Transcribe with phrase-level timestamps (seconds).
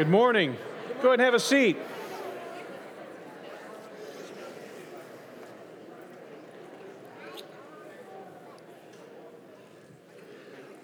[0.00, 0.56] Good morning.
[1.02, 1.76] Go ahead and have a seat.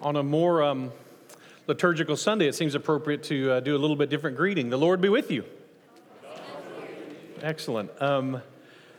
[0.03, 0.91] On a more um,
[1.65, 4.69] liturgical Sunday, it seems appropriate to uh, do a little bit different greeting.
[4.69, 5.45] The Lord be with you.
[7.41, 7.89] Excellent.
[7.99, 8.39] Um,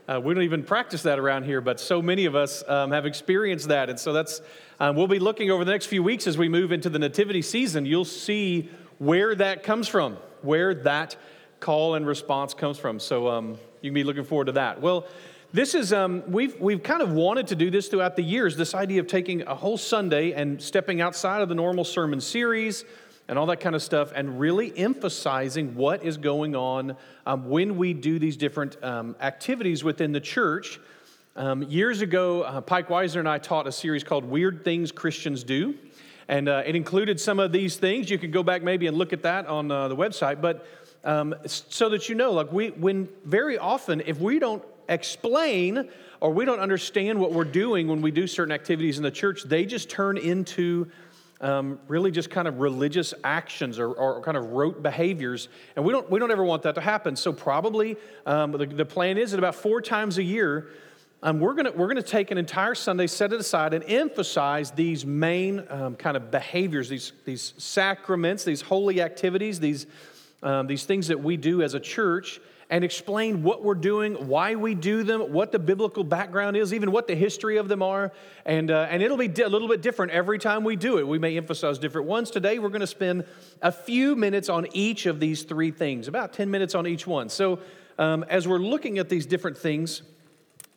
[0.08, 3.06] uh, we don't even practice that around here, but so many of us um, have
[3.06, 3.88] experienced that.
[3.88, 4.40] And so that's,
[4.80, 7.40] um, we'll be looking over the next few weeks as we move into the nativity
[7.40, 7.86] season.
[7.86, 8.68] You'll see
[8.98, 11.16] where that comes from, where that
[11.60, 13.00] call and response comes from.
[13.00, 14.80] So um, you can be looking forward to that.
[14.80, 15.06] Well,
[15.52, 18.74] this is, um, we've, we've kind of wanted to do this throughout the years this
[18.74, 22.84] idea of taking a whole Sunday and stepping outside of the normal sermon series
[23.28, 26.96] and all that kind of stuff and really emphasizing what is going on
[27.26, 30.80] um, when we do these different um, activities within the church.
[31.36, 35.44] Um, years ago, uh, Pike Weiser and I taught a series called Weird Things Christians
[35.44, 35.74] Do.
[36.28, 38.10] And uh, it included some of these things.
[38.10, 40.40] You could go back maybe and look at that on uh, the website.
[40.40, 40.66] But
[41.04, 45.88] um, so that you know, like we, when very often, if we don't explain
[46.20, 49.44] or we don't understand what we're doing when we do certain activities in the church,
[49.44, 50.90] they just turn into
[51.40, 55.48] um, really just kind of religious actions or, or, kind of rote behaviors.
[55.76, 57.14] And we don't, we don't ever want that to happen.
[57.14, 60.68] So, probably um, the, the plan is that about four times a year,
[61.22, 65.04] um, we're going we're gonna take an entire Sunday, set it aside, and emphasize these
[65.04, 69.86] main um, kind of behaviors, these, these sacraments, these holy activities, these,
[70.42, 74.54] um, these things that we do as a church and explain what we're doing, why
[74.54, 78.12] we do them, what the biblical background is, even what the history of them are.
[78.44, 81.08] And, uh, and it'll be a little bit different every time we do it.
[81.08, 82.30] We may emphasize different ones.
[82.30, 83.24] Today, we're going to spend
[83.62, 87.30] a few minutes on each of these three things, about 10 minutes on each one.
[87.30, 87.58] So,
[87.98, 90.02] um, as we're looking at these different things,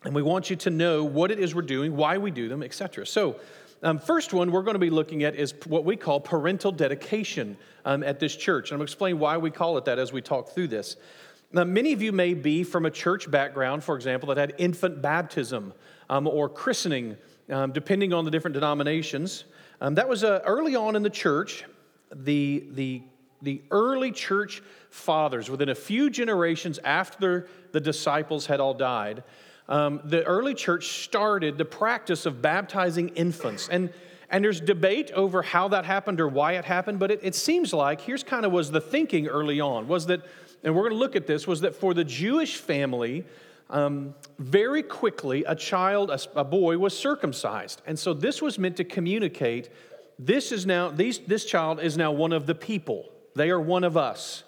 [0.04, 2.62] and we want you to know what it is we're doing, why we do them,
[2.62, 3.06] etc.
[3.06, 3.36] So,
[3.84, 7.56] um, first one we're going to be looking at is what we call parental dedication
[7.84, 8.70] um, at this church.
[8.70, 10.96] And I'm going to explain why we call it that as we talk through this.
[11.52, 15.02] Now, many of you may be from a church background, for example, that had infant
[15.02, 15.74] baptism
[16.08, 17.16] um, or christening,
[17.50, 19.44] um, depending on the different denominations.
[19.80, 21.64] Um, that was uh, early on in the church.
[22.14, 23.02] The, the,
[23.42, 29.24] the early church fathers, within a few generations after the disciples had all died,
[29.68, 33.68] um, the early church started the practice of baptizing infants.
[33.68, 33.92] And
[34.30, 37.74] and there's debate over how that happened or why it happened, but it, it seems
[37.74, 40.22] like here's kind of was the thinking early on was that
[40.62, 43.24] and we're going to look at this, was that for the Jewish family,
[43.70, 47.82] um, very quickly a child, a, a, boy, was circumcised.
[47.86, 49.70] And so this was meant to communicate
[50.18, 53.08] this is now, these, this child is now one of the people.
[53.34, 54.44] They are one of us.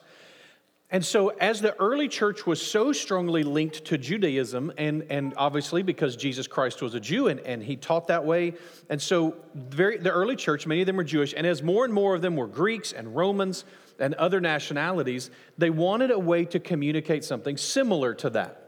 [0.94, 5.82] And so, as the early church was so strongly linked to Judaism, and, and obviously
[5.82, 8.54] because Jesus Christ was a Jew and, and he taught that way,
[8.88, 11.92] and so very, the early church, many of them were Jewish, and as more and
[11.92, 13.64] more of them were Greeks and Romans,
[13.98, 18.60] and other nationalities, they wanted a way to communicate something similar to that.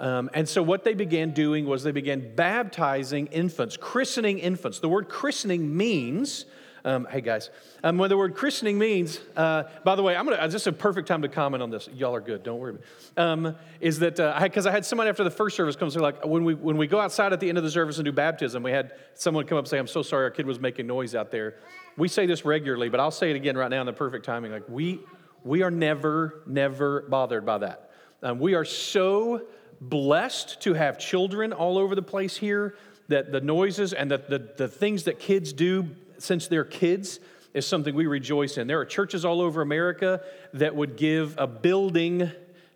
[0.00, 4.80] Um, and so, what they began doing was they began baptizing infants, christening infants.
[4.80, 6.46] The word christening means,
[6.84, 7.50] um, hey guys,
[7.84, 10.66] um, what the word christening means, uh, by the way, I'm gonna, uh, this is
[10.66, 11.88] a perfect time to comment on this.
[11.92, 12.78] Y'all are good, don't worry.
[13.16, 16.00] Um, is that, because uh, I, I, had someone after the first service come say,
[16.00, 18.12] like, when we, when we go outside at the end of the service and do
[18.12, 20.86] baptism, we had someone come up and say, I'm so sorry, our kid was making
[20.86, 21.56] noise out there.
[21.96, 24.52] We say this regularly, but I'll say it again right now in the perfect timing.
[24.52, 25.00] Like, we,
[25.44, 27.90] we are never, never bothered by that.
[28.22, 29.42] Um, we are so
[29.80, 32.76] blessed to have children all over the place here
[33.08, 35.88] that the noises and the, the, the things that kids do
[36.22, 37.20] since they're kids
[37.54, 38.66] is something we rejoice in.
[38.66, 40.22] There are churches all over America
[40.54, 42.30] that would give a building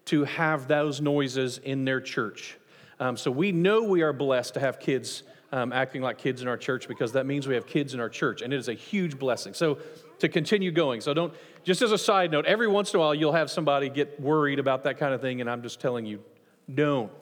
[0.06, 2.58] to have those noises in their church.
[3.00, 5.22] Um, so we know we are blessed to have kids
[5.52, 8.08] um, acting like kids in our church because that means we have kids in our
[8.08, 9.54] church, and it is a huge blessing.
[9.54, 9.78] So
[10.18, 11.32] to continue going, so don't,
[11.62, 14.58] just as a side note, every once in a while you'll have somebody get worried
[14.58, 16.20] about that kind of thing, and I'm just telling you,
[16.72, 17.12] don't.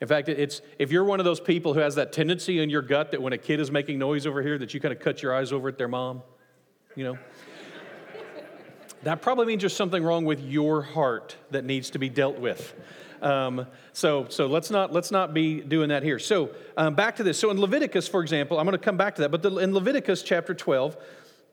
[0.00, 2.82] In fact, it's if you're one of those people who has that tendency in your
[2.82, 5.22] gut that when a kid is making noise over here, that you kind of cut
[5.22, 6.22] your eyes over at their mom,
[6.94, 7.18] you know.
[9.02, 12.74] that probably means there's something wrong with your heart that needs to be dealt with.
[13.22, 16.18] Um, so, so let's not let's not be doing that here.
[16.18, 17.38] So um, back to this.
[17.38, 19.30] So in Leviticus, for example, I'm going to come back to that.
[19.30, 20.96] But the, in Leviticus chapter 12,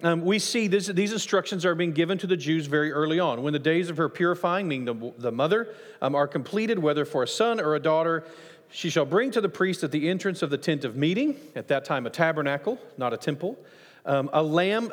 [0.03, 3.41] um, we see this, these instructions are being given to the Jews very early on.
[3.41, 7.23] When the days of her purifying, meaning the, the mother, um, are completed, whether for
[7.23, 8.25] a son or a daughter,
[8.69, 11.69] she shall bring to the priest at the entrance of the tent of meeting, at
[11.69, 13.57] that time a tabernacle, not a temple,
[14.05, 14.91] um, a lamb,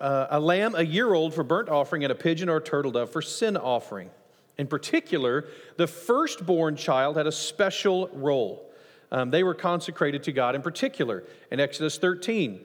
[0.00, 2.92] uh, a lamb a year old for burnt offering, and a pigeon or a turtle
[2.92, 4.10] dove for sin offering.
[4.58, 8.70] In particular, the firstborn child had a special role.
[9.10, 11.24] Um, they were consecrated to God in particular.
[11.50, 12.64] In Exodus 13,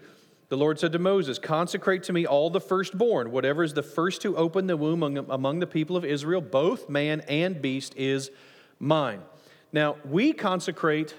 [0.50, 3.32] The Lord said to Moses, Consecrate to me all the firstborn.
[3.32, 7.22] Whatever is the first to open the womb among the people of Israel, both man
[7.28, 8.32] and beast, is
[8.80, 9.22] mine.
[9.74, 11.14] Now, we consecrate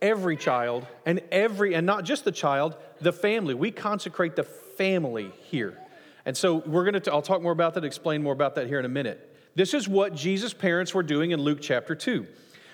[0.00, 3.52] every child and every, and not just the child, the family.
[3.52, 5.76] We consecrate the family here.
[6.24, 8.78] And so we're going to, I'll talk more about that, explain more about that here
[8.78, 9.26] in a minute.
[9.54, 12.26] This is what Jesus' parents were doing in Luke chapter 2.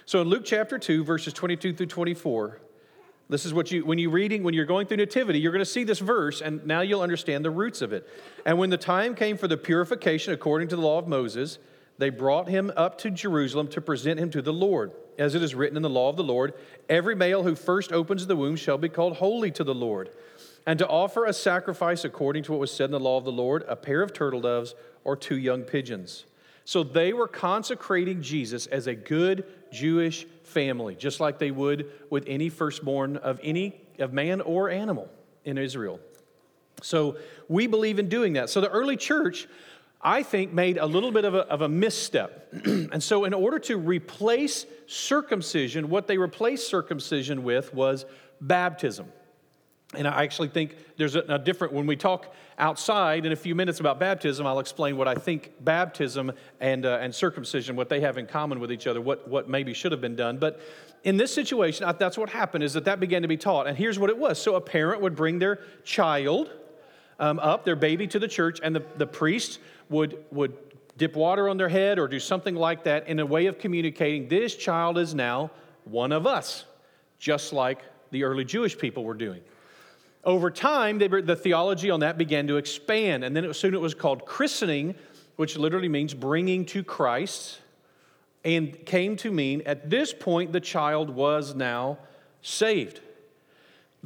[0.04, 2.60] So in Luke chapter 2, verses 22 through 24,
[3.28, 5.70] this is what you, when you're reading, when you're going through Nativity, you're going to
[5.70, 8.08] see this verse, and now you'll understand the roots of it.
[8.44, 11.58] And when the time came for the purification according to the law of Moses,
[11.98, 14.92] they brought him up to Jerusalem to present him to the Lord.
[15.18, 16.52] As it is written in the law of the Lord,
[16.88, 20.10] every male who first opens the womb shall be called holy to the Lord.
[20.66, 23.32] And to offer a sacrifice according to what was said in the law of the
[23.32, 24.74] Lord, a pair of turtle doves
[25.04, 26.26] or two young pigeons.
[26.64, 32.24] So they were consecrating Jesus as a good Jewish family, just like they would with
[32.26, 35.10] any firstborn of any of man or animal
[35.44, 36.00] in Israel.
[36.82, 37.16] So
[37.48, 38.50] we believe in doing that.
[38.50, 39.48] So the early church,
[40.00, 42.48] I think, made a little bit of a, of a misstep.
[42.64, 48.04] and so, in order to replace circumcision, what they replaced circumcision with was
[48.40, 49.06] baptism.
[49.96, 53.54] And I actually think there's a, a, different, when we talk outside in a few
[53.54, 58.00] minutes about baptism, I'll explain what I think baptism and, uh, and circumcision, what they
[58.00, 60.38] have in common with each other, what, what maybe should have been done.
[60.38, 60.60] But
[61.04, 63.66] in this situation, that's what happened is that that began to be taught.
[63.66, 64.40] And here's what it was.
[64.40, 66.50] So a parent would bring their child
[67.18, 70.56] um, up, their baby to the church, and the, the priest would, would
[70.96, 74.28] dip water on their head or do something like that in a way of communicating
[74.28, 75.50] this child is now
[75.84, 76.64] one of us,
[77.18, 79.40] just like the early Jewish people were doing.
[80.26, 83.80] Over time, they, the theology on that began to expand, and then it, soon it
[83.80, 84.96] was called christening,
[85.36, 87.60] which literally means bringing to Christ,
[88.44, 91.98] and came to mean at this point the child was now
[92.42, 93.00] saved.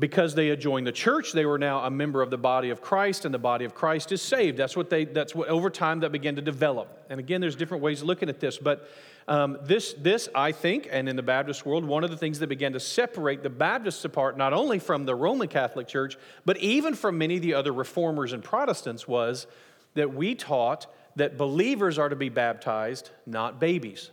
[0.01, 2.81] Because they had joined the church, they were now a member of the body of
[2.81, 4.57] Christ, and the body of Christ is saved.
[4.57, 7.05] That's what they, that's what over time that began to develop.
[7.11, 8.89] And again, there's different ways of looking at this, but
[9.29, 12.49] um, this, this, I think, and in the Baptist world, one of the things that
[12.49, 16.95] began to separate the Baptists apart, not only from the Roman Catholic Church, but even
[16.95, 19.47] from many of the other reformers and Protestants, was
[19.95, 20.87] that we taught
[21.17, 24.11] that believers are to be baptized, not babies.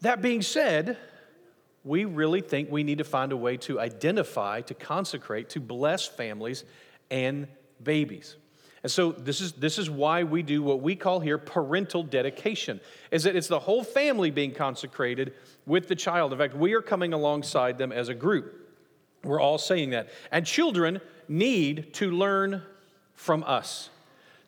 [0.00, 0.96] That being said,
[1.84, 6.06] we really think we need to find a way to identify, to consecrate, to bless
[6.06, 6.64] families
[7.10, 7.48] and
[7.82, 8.36] babies.
[8.82, 12.80] And so this is, this is why we do what we call here parental dedication,
[13.10, 15.34] is that it's the whole family being consecrated
[15.66, 16.32] with the child.
[16.32, 18.68] In fact, we are coming alongside them as a group.
[19.22, 20.08] We're all saying that.
[20.32, 22.62] And children need to learn
[23.14, 23.90] from us.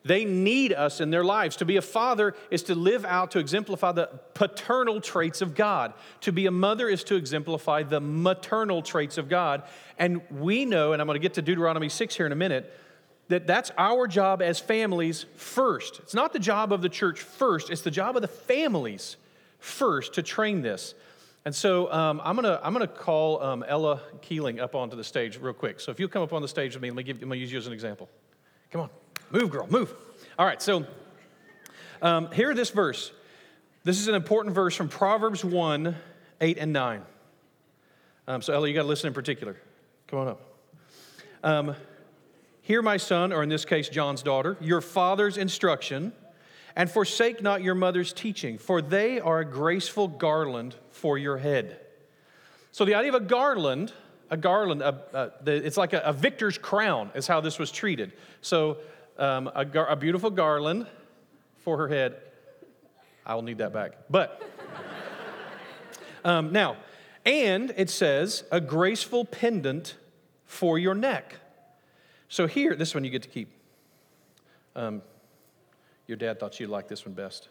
[0.05, 1.55] They need us in their lives.
[1.57, 5.93] To be a father is to live out, to exemplify the paternal traits of God.
[6.21, 9.63] To be a mother is to exemplify the maternal traits of God.
[9.97, 12.73] And we know, and I'm going to get to Deuteronomy 6 here in a minute,
[13.29, 15.99] that that's our job as families first.
[15.99, 19.15] It's not the job of the church first, it's the job of the families
[19.59, 20.93] first to train this.
[21.45, 25.03] And so um, I'm going to I'm gonna call um, Ella Keeling up onto the
[25.03, 25.79] stage real quick.
[25.79, 27.37] So if you'll come up on the stage with me, let me, give, let me
[27.37, 28.09] use you as an example.
[28.71, 28.89] Come on,
[29.33, 29.93] move, girl, move.
[30.39, 30.85] All right, so
[32.01, 33.11] um, hear this verse.
[33.83, 35.95] This is an important verse from Proverbs 1
[36.39, 37.01] 8 and 9.
[38.27, 39.57] Um, so, Ella, you got to listen in particular.
[40.07, 40.41] Come on up.
[41.43, 41.75] Um,
[42.63, 46.13] Hear, my son, or in this case, John's daughter, your father's instruction,
[46.77, 51.81] and forsake not your mother's teaching, for they are a graceful garland for your head.
[52.71, 53.91] So, the idea of a garland,
[54.29, 57.69] a garland, a, a, the, it's like a, a, victor's crown, is how this was
[57.69, 58.13] treated.
[58.39, 58.77] So,
[59.23, 60.85] um, a, gar, a beautiful garland
[61.59, 62.17] for her head.
[63.25, 63.93] I will need that back.
[64.09, 64.41] But,
[66.25, 66.75] um, now,
[67.25, 69.95] and it says, a graceful pendant
[70.45, 71.35] for your neck.
[72.27, 73.49] So here, this one you get to keep.
[74.75, 75.01] Um,
[76.05, 77.47] your dad thought you'd like this one best.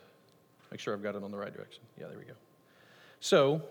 [0.71, 1.83] Make sure I've got it on the right direction.
[1.99, 2.35] Yeah, there we go.
[3.21, 3.63] So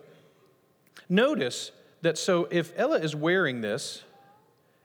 [1.07, 4.03] notice that so if Ella is wearing this,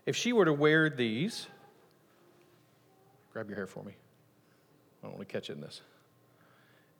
[0.04, 1.46] if she were to wear these,
[3.36, 3.92] grab your hair for me.
[3.92, 5.82] I don't want to catch it in this.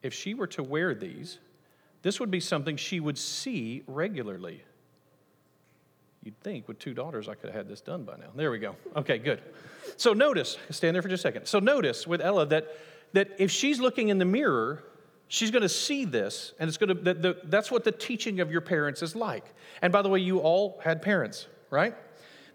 [0.03, 1.39] If she were to wear these,
[2.03, 4.63] this would be something she would see regularly.
[6.23, 8.27] You'd think with two daughters, I could have had this done by now.
[8.35, 8.77] There we go.
[8.95, 9.41] Okay, good.
[9.97, 11.47] So notice, stand there for just a second.
[11.47, 12.67] So notice with Ella that,
[13.15, 14.85] that if she's looking in the mirror,
[15.29, 18.41] she's going to see this, and it's going to, that the, that's what the teaching
[18.41, 19.55] of your parents is like.
[19.81, 21.95] And by the way, you all had parents, right?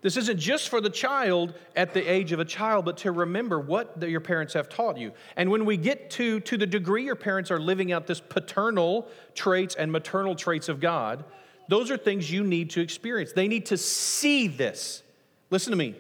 [0.02, 3.60] This isn't just for the child at the age of a child, but to remember
[3.60, 5.12] what the, your parents have taught you.
[5.36, 9.08] And when we get to, to the degree your parents are living out this paternal
[9.36, 11.24] traits and maternal traits of God,
[11.70, 13.32] those are things you need to experience.
[13.32, 15.04] They need to see this.
[15.52, 15.96] Listen to me.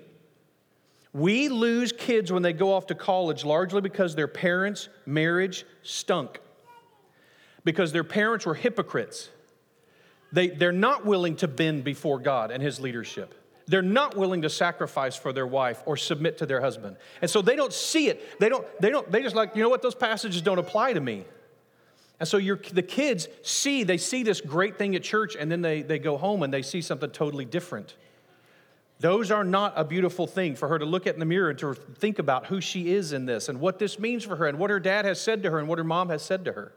[1.14, 6.40] We lose kids when they go off to college largely because their parents' marriage stunk,
[7.64, 9.30] because their parents were hypocrites.
[10.32, 13.36] They, they're not willing to bend before God and His leadership.
[13.72, 16.98] They're not willing to sacrifice for their wife or submit to their husband.
[17.22, 18.38] And so they don't see it.
[18.38, 21.00] They don't, they don't, they just like, you know what, those passages don't apply to
[21.00, 21.24] me.
[22.20, 25.84] And so the kids see, they see this great thing at church, and then they,
[25.84, 27.96] they go home and they see something totally different.
[29.00, 31.60] Those are not a beautiful thing for her to look at in the mirror and
[31.60, 34.60] to think about who she is in this and what this means for her and
[34.60, 36.74] what her dad has said to her and what her mom has said to her.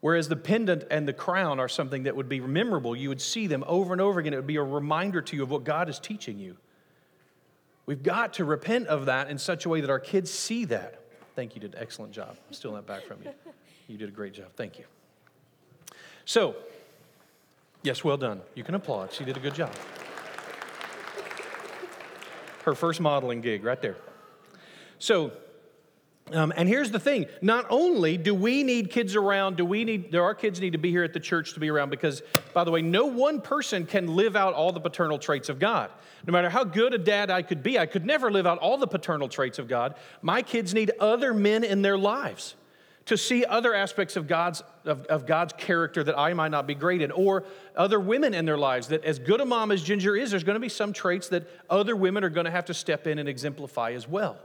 [0.00, 2.94] Whereas the pendant and the crown are something that would be memorable.
[2.94, 4.32] You would see them over and over again.
[4.32, 6.56] It would be a reminder to you of what God is teaching you.
[7.84, 11.00] We've got to repent of that in such a way that our kids see that.
[11.34, 12.36] Thank you, did an excellent job.
[12.46, 13.30] I'm stealing that back from you.
[13.88, 14.48] You did a great job.
[14.56, 14.84] Thank you.
[16.24, 16.54] So,
[17.82, 18.42] yes, well done.
[18.54, 19.12] You can applaud.
[19.12, 19.72] She did a good job.
[22.64, 23.96] Her first modeling gig, right there.
[24.98, 25.32] So,
[26.32, 30.10] um, and here's the thing not only do we need kids around, do we need,
[30.10, 31.90] do our kids need to be here at the church to be around?
[31.90, 35.58] Because, by the way, no one person can live out all the paternal traits of
[35.58, 35.90] God.
[36.26, 38.78] No matter how good a dad I could be, I could never live out all
[38.78, 39.94] the paternal traits of God.
[40.22, 42.54] My kids need other men in their lives
[43.06, 46.74] to see other aspects of God's, of, of God's character that I might not be
[46.74, 47.44] great in, or
[47.74, 50.56] other women in their lives that, as good a mom as Ginger is, there's going
[50.56, 53.26] to be some traits that other women are going to have to step in and
[53.26, 54.36] exemplify as well.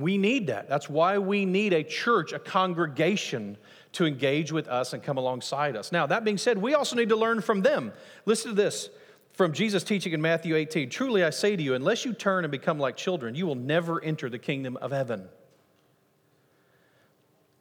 [0.00, 0.68] We need that.
[0.68, 3.56] That's why we need a church, a congregation
[3.92, 5.92] to engage with us and come alongside us.
[5.92, 7.92] Now, that being said, we also need to learn from them.
[8.26, 8.90] Listen to this
[9.32, 12.50] from Jesus' teaching in Matthew 18 Truly I say to you, unless you turn and
[12.50, 15.28] become like children, you will never enter the kingdom of heaven.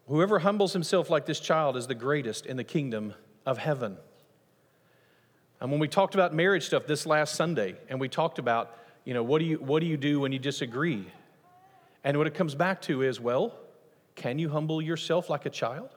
[0.08, 3.13] Whoever humbles himself like this child is the greatest in the kingdom
[3.46, 3.98] of heaven.
[5.60, 9.13] And when we talked about marriage stuff this last Sunday, and we talked about, you
[9.13, 11.08] know, what do you, what do, you do when you disagree?
[12.08, 13.54] And what it comes back to is well,
[14.16, 15.90] can you humble yourself like a child?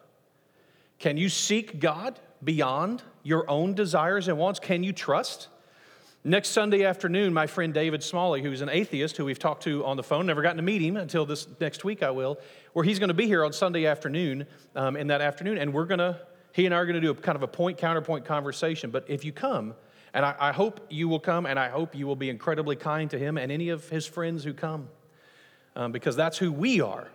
[0.99, 4.59] Can you seek God beyond your own desires and wants?
[4.59, 5.47] Can you trust?
[6.25, 9.97] Next Sunday afternoon, my friend David Smalley, who's an atheist who we've talked to on
[9.97, 12.41] the phone, never gotten to meet him until this next week, I will,
[12.73, 15.87] where he's going to be here on Sunday afternoon, um, in that afternoon, and we're
[15.87, 16.19] going to,
[16.51, 18.91] he and I are going to do a kind of a point counterpoint conversation.
[18.91, 19.75] But if you come,
[20.13, 23.09] and I, I hope you will come, and I hope you will be incredibly kind
[23.11, 24.89] to him and any of his friends who come
[25.77, 27.09] um, because that's who we are.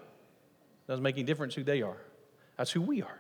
[0.88, 1.98] Doesn't make any difference who they are.
[2.58, 3.20] That's who we are.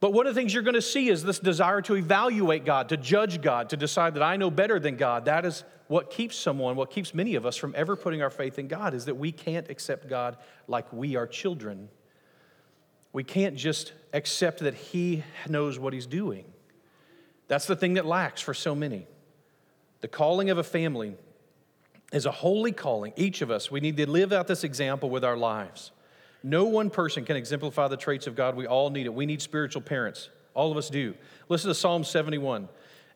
[0.00, 2.90] But one of the things you're going to see is this desire to evaluate God,
[2.90, 5.24] to judge God, to decide that I know better than God.
[5.24, 8.58] That is what keeps someone, what keeps many of us from ever putting our faith
[8.58, 10.36] in God, is that we can't accept God
[10.66, 11.88] like we are children.
[13.12, 16.44] We can't just accept that He knows what He's doing.
[17.48, 19.06] That's the thing that lacks for so many.
[20.00, 21.16] The calling of a family
[22.14, 23.12] is a holy calling.
[23.16, 25.90] Each of us, we need to live out this example with our lives.
[26.44, 28.54] No one person can exemplify the traits of God.
[28.54, 29.12] We all need it.
[29.12, 30.30] We need spiritual parents.
[30.54, 31.14] All of us do.
[31.48, 32.68] Listen to Psalm 71,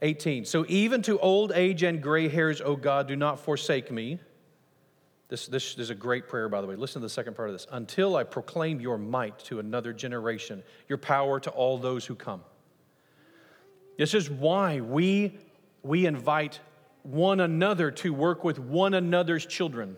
[0.03, 0.45] 18.
[0.45, 4.19] So even to old age and gray hairs, O God, do not forsake me.
[5.29, 6.75] This, this is a great prayer, by the way.
[6.75, 7.67] Listen to the second part of this.
[7.71, 12.43] Until I proclaim your might to another generation, your power to all those who come.
[13.97, 15.39] This is why we,
[15.83, 16.61] we invite
[17.09, 19.97] one another to work with one another's children.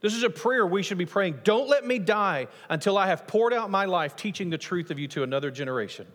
[0.00, 1.40] This is a prayer we should be praying.
[1.44, 4.98] Don't let me die until I have poured out my life teaching the truth of
[4.98, 6.06] you to another generation.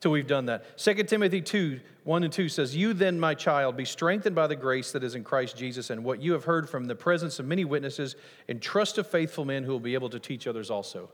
[0.00, 0.76] Till we've done that.
[0.78, 4.56] 2 Timothy 2 1 and 2 says, You then, my child, be strengthened by the
[4.56, 7.46] grace that is in Christ Jesus, and what you have heard from the presence of
[7.46, 8.16] many witnesses,
[8.46, 11.08] and trust of faithful men who will be able to teach others also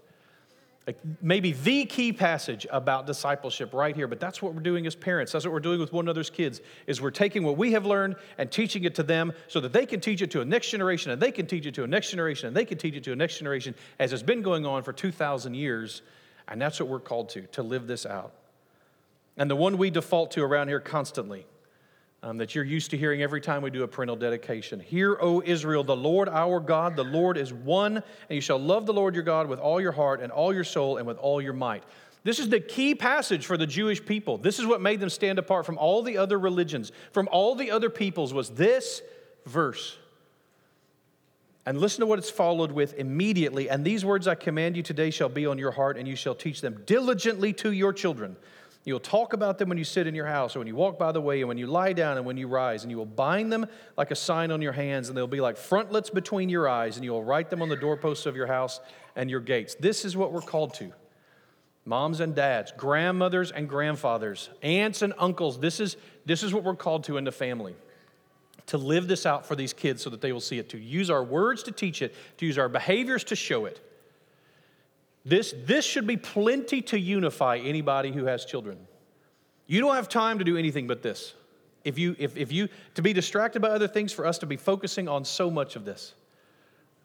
[1.21, 5.33] maybe the key passage about discipleship right here but that's what we're doing as parents.
[5.33, 8.17] That's what we're doing with one another's kids is we're taking what we have learned
[8.39, 11.13] and teaching it to them so that they can teach it to a next generation
[11.13, 13.13] and they can teach it to a next generation and they can teach it to
[13.13, 16.03] a next generation as has been going on for 2000 years.
[16.49, 18.33] And that's what we're called to to live this out.
[19.37, 21.47] And the one we default to around here constantly
[22.23, 24.79] um, that you're used to hearing every time we do a parental dedication.
[24.79, 28.87] Hear, O Israel, the Lord our God, the Lord is one, and you shall love
[28.87, 31.41] the Lord your God with all your heart and all your soul and with all
[31.41, 31.83] your might.
[32.23, 34.37] This is the key passage for the Jewish people.
[34.37, 37.71] This is what made them stand apart from all the other religions, from all the
[37.71, 39.01] other peoples, was this
[39.47, 39.97] verse.
[41.65, 43.71] And listen to what it's followed with immediately.
[43.71, 46.35] And these words I command you today shall be on your heart, and you shall
[46.35, 48.37] teach them diligently to your children
[48.85, 51.13] You'll talk about them when you sit in your house, or when you walk by
[51.13, 52.83] the way, and when you lie down, and when you rise.
[52.83, 55.59] And you will bind them like a sign on your hands, and they'll be like
[55.59, 58.81] frontlets between your eyes, and you will write them on the doorposts of your house
[59.17, 59.75] and your gates.
[59.75, 60.93] This is what we're called to.
[61.85, 65.61] Moms and dads, grandmothers and grandfathers, aunts and uncles.
[65.61, 67.75] This is, this is what we're called to in the family.
[68.71, 71.11] to live this out for these kids so that they will see it, to use
[71.11, 73.81] our words to teach it, to use our behaviors to show it.
[75.25, 78.79] This, this should be plenty to unify anybody who has children.
[79.67, 81.35] You don't have time to do anything but this.
[81.85, 84.57] If you, if, if you, to be distracted by other things, for us to be
[84.57, 86.15] focusing on so much of this.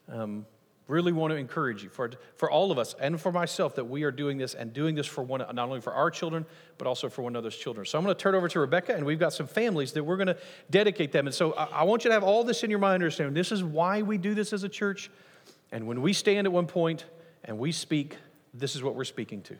[0.09, 0.45] Um,
[0.87, 4.03] really want to encourage you for, for all of us and for myself that we
[4.03, 6.45] are doing this and doing this for one not only for our children
[6.77, 9.03] but also for one another's children so i'm going to turn over to rebecca and
[9.03, 10.37] we've got some families that we're going to
[10.69, 12.95] dedicate them and so I, I want you to have all this in your mind
[12.95, 15.09] understanding this is why we do this as a church
[15.71, 17.05] and when we stand at one point
[17.45, 18.17] and we speak
[18.53, 19.55] this is what we're speaking to.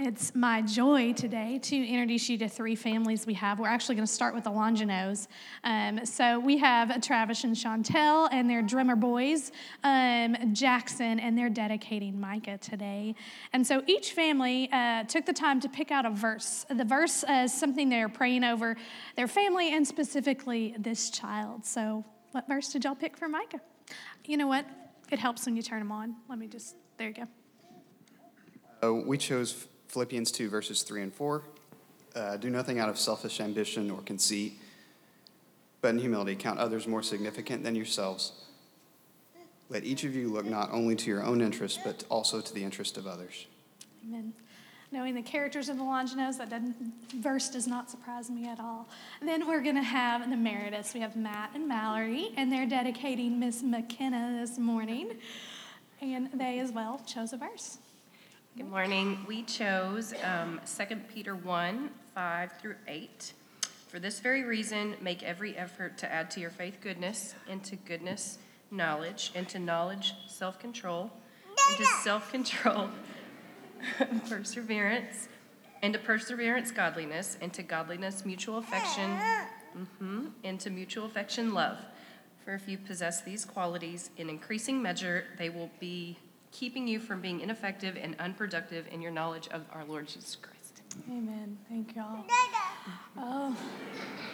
[0.00, 3.58] It's my joy today to introduce you to three families we have.
[3.58, 5.26] We're actually going to start with the Longinos.
[5.64, 9.50] Um, so we have Travis and Chantel and their drummer boys,
[9.82, 13.16] um, Jackson, and they're dedicating Micah today.
[13.52, 16.64] And so each family uh, took the time to pick out a verse.
[16.70, 18.76] The verse is something they're praying over
[19.16, 21.64] their family and specifically this child.
[21.66, 23.60] So, what verse did y'all pick for Micah?
[24.26, 24.64] You know what?
[25.10, 26.16] It helps when you turn them on.
[26.28, 27.26] Let me just, there you go.
[28.82, 31.42] Uh, we chose Philippians 2, verses 3 and 4.
[32.14, 34.54] Uh, do nothing out of selfish ambition or conceit,
[35.80, 38.32] but in humility count others more significant than yourselves.
[39.70, 42.64] Let each of you look not only to your own interest, but also to the
[42.64, 43.46] interest of others.
[44.04, 44.32] Amen.
[44.90, 46.62] Knowing the characters of the Longinos, that
[47.16, 48.88] verse does not surprise me at all.
[49.20, 50.94] And then we're going to have the Merediths.
[50.94, 55.18] We have Matt and Mallory, and they're dedicating Miss McKenna this morning.
[56.00, 57.78] And they as well chose a verse.
[58.56, 59.18] Good morning.
[59.28, 63.32] We chose um, 2 Peter 1 5 through 8.
[63.88, 68.38] For this very reason, make every effort to add to your faith goodness, into goodness,
[68.70, 71.10] knowledge, into knowledge, self control,
[71.70, 72.88] into self control,
[74.28, 75.28] perseverance,
[75.82, 79.18] into perseverance, godliness, into godliness, mutual affection,
[79.76, 81.78] mm-hmm, into mutual affection, love.
[82.44, 86.18] For if you possess these qualities in increasing measure, they will be
[86.50, 90.57] keeping you from being ineffective and unproductive in your knowledge of our Lord Jesus Christ.
[91.10, 91.58] Amen.
[91.68, 92.24] Thank y'all.
[93.16, 93.56] Oh,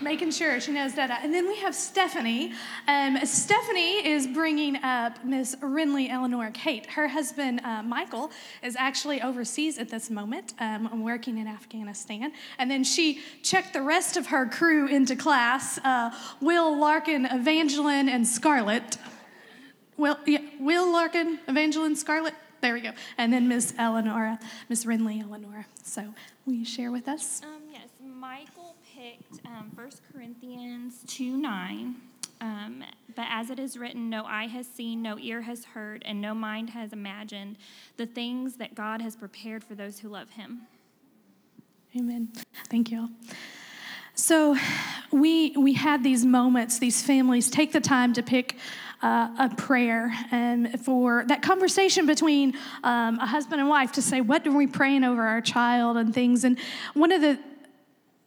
[0.03, 1.19] making sure she knows Dada.
[1.23, 2.53] And then we have Stephanie.
[2.87, 6.87] Um, Stephanie is bringing up Miss Rinley Eleanor Kate.
[6.87, 8.31] Her husband, uh, Michael,
[8.63, 12.33] is actually overseas at this moment, um, working in Afghanistan.
[12.59, 18.09] And then she checked the rest of her crew into class uh, Will, Larkin, Evangeline,
[18.09, 18.99] and Scarlett.
[19.97, 22.35] Will, yeah, Will Larkin, Evangeline Scarlett.
[22.65, 22.93] There we go.
[23.19, 24.39] And then Miss Eleanor,
[24.71, 25.67] Miss Rinley Eleanor.
[25.83, 26.15] So,
[26.47, 27.43] will you share with us?
[27.45, 31.95] Um, yes, Michael picked um, 1 Corinthians 2 9.
[32.41, 32.83] Um,
[33.15, 36.33] but as it is written, no eye has seen, no ear has heard, and no
[36.33, 37.59] mind has imagined
[37.99, 40.63] the things that God has prepared for those who love him.
[41.95, 42.31] Amen.
[42.71, 43.11] Thank you all.
[44.15, 44.57] So
[45.13, 48.57] we we had these moments, these families take the time to pick
[49.05, 54.23] uh, a prayer and for that conversation between um, a husband and wife to say,
[54.23, 55.85] what are we praying over our child?
[55.97, 56.45] and things.
[56.45, 56.59] And
[56.95, 57.39] one of the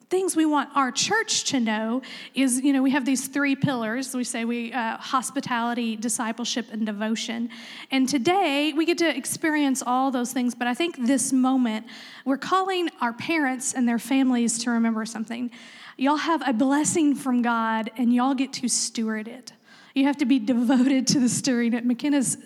[0.09, 2.01] things we want our church to know
[2.33, 4.15] is you know we have these three pillars.
[4.15, 7.49] We say we uh, hospitality discipleship and devotion.
[7.91, 11.87] And today we get to experience all those things but i think this moment
[12.23, 15.51] we're calling our parents and their families to remember something.
[15.97, 19.51] Y'all have a blessing from god and y'all get to steward it
[19.97, 21.71] you have to be devoted to the stirring.
[21.85, 22.37] McKenna's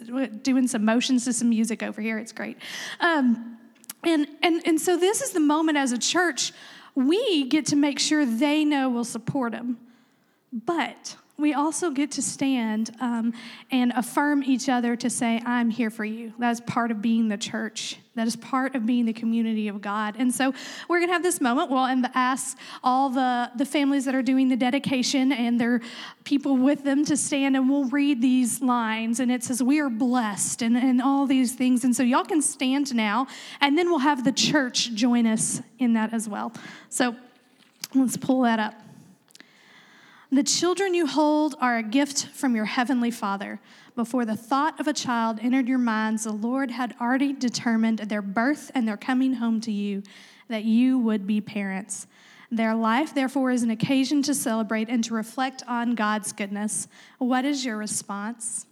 [0.41, 2.17] doing some motions to some music over here.
[2.17, 2.57] It's great.
[2.99, 3.57] Um,
[4.03, 6.53] and, and, and so this is the moment as a church,
[6.95, 9.77] we get to make sure they know we'll support them.
[10.51, 13.33] But we also get to stand um,
[13.71, 16.33] and affirm each other to say, I'm here for you.
[16.39, 17.97] That is part of being the church.
[18.15, 20.15] That is part of being the community of God.
[20.19, 20.53] And so
[20.89, 21.71] we're going to have this moment.
[21.71, 25.81] We'll ask all the, the families that are doing the dedication and their
[26.25, 29.21] people with them to stand, and we'll read these lines.
[29.21, 31.85] And it says, We are blessed, and, and all these things.
[31.85, 33.27] And so y'all can stand now,
[33.61, 36.51] and then we'll have the church join us in that as well.
[36.89, 37.15] So
[37.95, 38.80] let's pull that up.
[40.33, 43.59] The children you hold are a gift from your heavenly Father.
[43.97, 48.21] Before the thought of a child entered your minds, the Lord had already determined their
[48.21, 50.03] birth and their coming home to you,
[50.47, 52.07] that you would be parents.
[52.49, 56.87] Their life, therefore, is an occasion to celebrate and to reflect on God's goodness.
[57.17, 58.67] What is your response?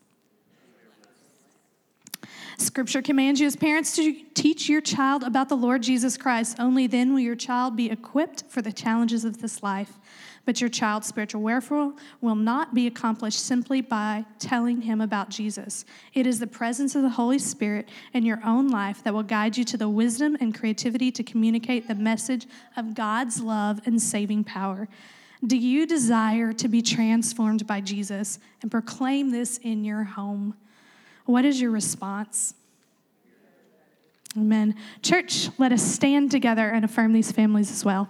[2.60, 6.60] Scripture commands you as parents to teach your child about the Lord Jesus Christ.
[6.60, 9.98] Only then will your child be equipped for the challenges of this life.
[10.45, 15.86] But your child's spiritual welfare will not be accomplished simply by telling him about Jesus.
[16.13, 19.56] It is the presence of the Holy Spirit in your own life that will guide
[19.56, 22.45] you to the wisdom and creativity to communicate the message
[22.76, 24.89] of God's love and saving power.
[25.48, 30.56] Do you desire to be transformed by Jesus and proclaim this in your home?
[31.30, 32.56] What is your response?
[34.36, 34.74] Amen.
[35.04, 38.10] Church, let us stand together and affirm these families as well.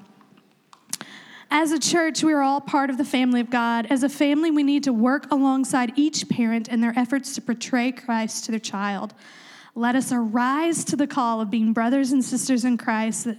[1.51, 3.87] As a church, we are all part of the family of God.
[3.89, 7.91] As a family, we need to work alongside each parent in their efforts to portray
[7.91, 9.13] Christ to their child.
[9.75, 13.37] Let us arise to the call of being brothers and sisters in Christ that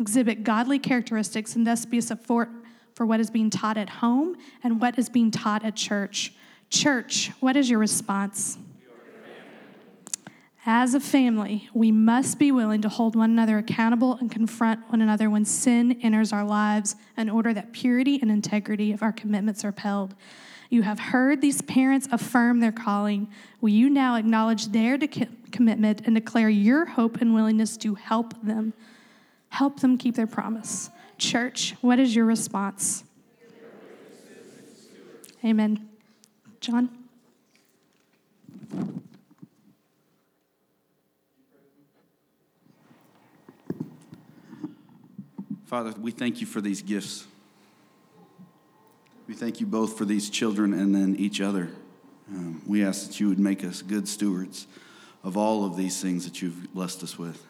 [0.00, 2.48] exhibit godly characteristics and thus be a support
[2.96, 6.32] for what is being taught at home and what is being taught at church.
[6.70, 8.58] Church, what is your response?
[10.64, 15.00] As a family, we must be willing to hold one another accountable and confront one
[15.00, 19.64] another when sin enters our lives in order that purity and integrity of our commitments
[19.64, 20.14] are upheld.
[20.70, 23.28] You have heard these parents affirm their calling.
[23.60, 28.40] Will you now acknowledge their de- commitment and declare your hope and willingness to help
[28.42, 28.72] them?
[29.48, 30.90] Help them keep their promise.
[31.18, 33.02] Church, what is your response?
[35.44, 35.88] Amen.
[36.60, 36.88] John?
[45.72, 47.26] Father, we thank you for these gifts.
[49.26, 51.70] We thank you both for these children and then each other.
[52.28, 54.66] Um, we ask that you would make us good stewards
[55.24, 57.42] of all of these things that you've blessed us with,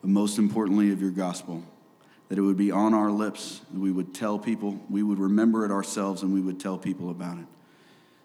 [0.00, 1.64] but most importantly, of your gospel,
[2.28, 5.64] that it would be on our lips, that we would tell people, we would remember
[5.64, 7.46] it ourselves, and we would tell people about it.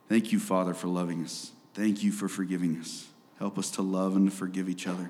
[0.08, 1.52] Thank you, Father, for loving us.
[1.74, 3.08] Thank you for forgiving us.
[3.40, 5.10] Help us to love and to forgive each other.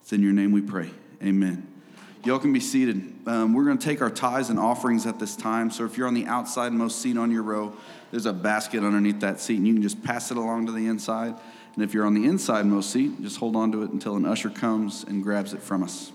[0.00, 0.90] It's in your name we pray.
[1.20, 1.74] Amen.
[2.24, 3.14] Y'all can be seated.
[3.26, 5.70] Um, we're going to take our tithes and offerings at this time.
[5.70, 7.72] So if you're on the outside most seat on your row,
[8.10, 10.86] there's a basket underneath that seat, and you can just pass it along to the
[10.86, 11.34] inside.
[11.74, 14.26] And if you're on the inside most seat, just hold on to it until an
[14.26, 16.12] usher comes and grabs it from us.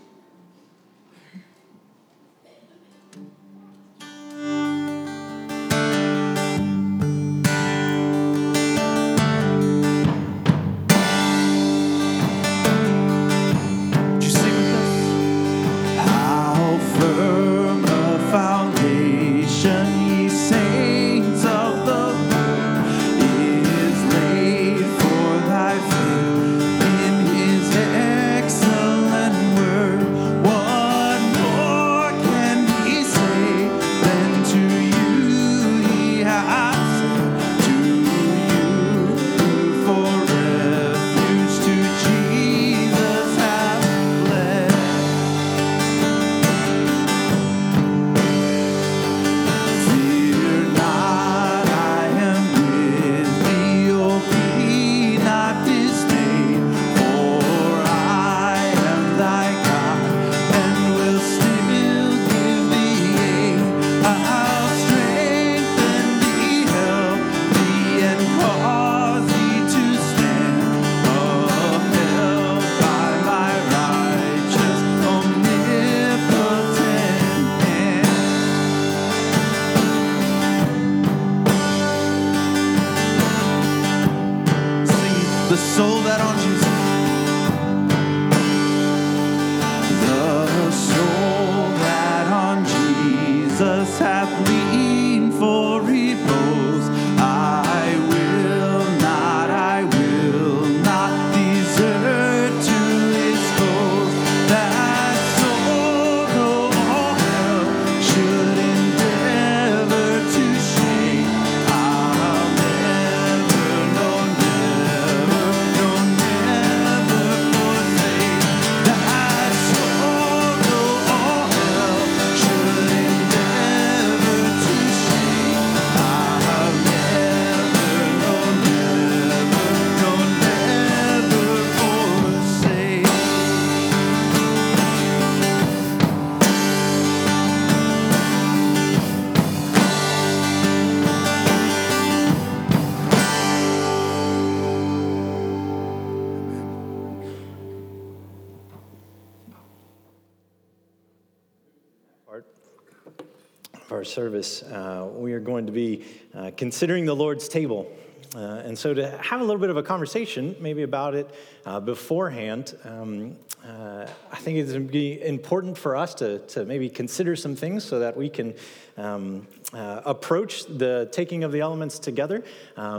[154.03, 157.91] Service, uh, we are going to be uh, considering the Lord's table.
[158.35, 161.29] Uh, and so, to have a little bit of a conversation, maybe about it
[161.65, 167.35] uh, beforehand, um, uh, I think it's be important for us to, to maybe consider
[167.35, 168.55] some things so that we can
[168.97, 172.43] um, uh, approach the taking of the elements together,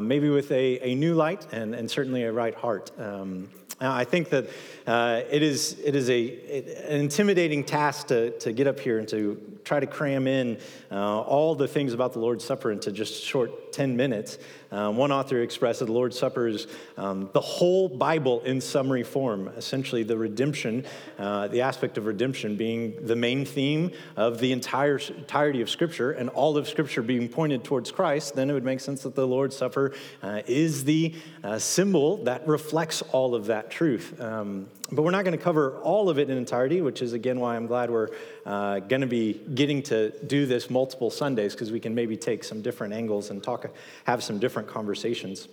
[0.00, 2.92] maybe with a, a new light and, and certainly a right heart.
[2.98, 3.48] Um,
[3.80, 4.48] Uh, I think that
[4.86, 9.08] uh, it is, it is a, an intimidating task to, to get up here and
[9.08, 10.58] to try to cram in
[10.92, 14.38] uh, all the things about the Lord's Supper into just short 10 minutes.
[14.74, 19.04] Uh, one author expressed that the Lord's Supper is um, the whole Bible in summary
[19.04, 20.84] form, essentially, the redemption,
[21.16, 26.10] uh, the aspect of redemption being the main theme of the entire entirety of Scripture,
[26.10, 28.34] and all of Scripture being pointed towards Christ.
[28.34, 32.46] Then it would make sense that the Lord's Supper uh, is the uh, symbol that
[32.48, 34.20] reflects all of that truth.
[34.20, 37.40] Um, but we're not going to cover all of it in entirety, which is again
[37.40, 38.10] why I'm glad we're
[38.46, 42.44] uh, going to be getting to do this multiple Sundays because we can maybe take
[42.44, 43.66] some different angles and talk,
[44.04, 45.48] have some different conversations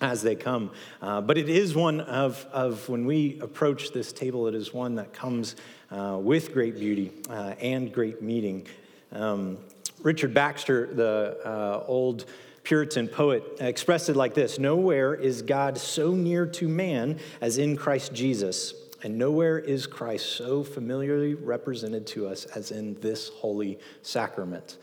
[0.00, 0.70] as they come.
[1.02, 4.94] Uh, but it is one of, of, when we approach this table, it is one
[4.94, 5.56] that comes
[5.90, 8.66] uh, with great beauty uh, and great meaning.
[9.12, 9.58] Um,
[10.02, 12.26] Richard Baxter, the uh, old
[12.68, 17.78] Puritan poet, expressed it like this Nowhere is God so near to man as in
[17.78, 23.78] Christ Jesus, and nowhere is Christ so familiarly represented to us as in this holy
[24.02, 24.76] sacrament.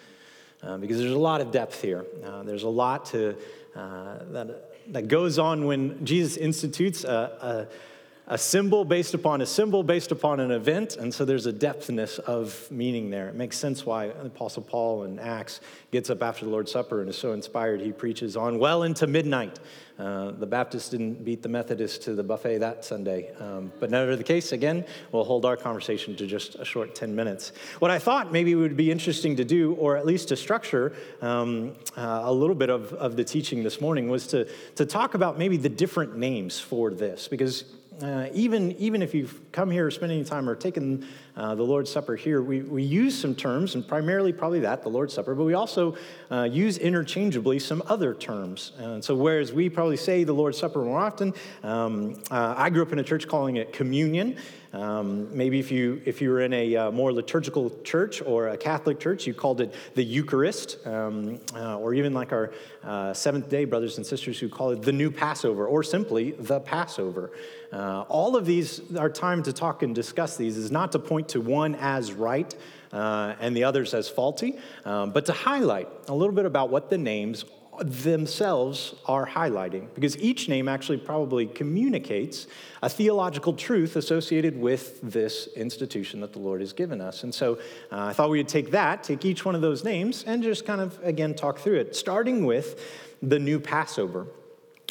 [0.64, 2.08] Uh, because there's a lot of depth here.
[2.26, 3.36] Uh, there's a lot to,
[3.76, 7.95] uh, that, that goes on when Jesus institutes a, a
[8.28, 12.20] a symbol based upon a symbol based upon an event, and so there's a depthness
[12.20, 13.28] of meaning there.
[13.28, 15.62] It makes sense why Apostle Paul in Acts
[15.92, 17.82] gets up after the Lord's Supper and is so inspired.
[17.82, 19.60] He preaches on well into midnight.
[19.98, 23.34] Uh, the Baptists didn't beat the Methodists to the buffet that Sunday.
[23.40, 27.16] Um, but never the case, again, we'll hold our conversation to just a short 10
[27.16, 27.54] minutes.
[27.80, 31.74] What I thought maybe would be interesting to do, or at least to structure um,
[31.96, 35.38] uh, a little bit of, of the teaching this morning, was to, to talk about
[35.38, 37.30] maybe the different names for this.
[37.30, 37.64] Because
[38.02, 41.92] uh, even, even if you've come here, spent any time, or taken uh, the Lord's
[41.92, 45.44] Supper here, we, we use some terms, and primarily probably that, the Lord's Supper, but
[45.44, 45.96] we also
[46.32, 48.74] uh, use interchangeably some other terms.
[48.78, 52.82] And so, whereas we probably say the Lord's Supper more often, um, uh, I grew
[52.82, 54.38] up in a church calling it communion.
[54.76, 58.58] Um, maybe if you, if you were in a uh, more liturgical church or a
[58.58, 62.52] Catholic church, you called it the Eucharist, um, uh, or even like our
[62.84, 66.60] uh, Seventh day brothers and sisters who call it the new Passover, or simply the
[66.60, 67.32] Passover.
[67.76, 71.28] Uh, all of these, our time to talk and discuss these is not to point
[71.28, 72.56] to one as right
[72.94, 76.90] uh, and the others as faulty, um, but to highlight a little bit about what
[76.90, 77.44] the names
[77.82, 82.48] themselves are highlighting because each name actually probably communicates
[82.82, 87.24] a theological truth associated with this institution that the Lord has given us.
[87.24, 87.56] And so
[87.92, 90.66] uh, I thought we would take that, take each one of those names, and just
[90.66, 92.82] kind of again talk through it, starting with
[93.22, 94.28] the new Passover.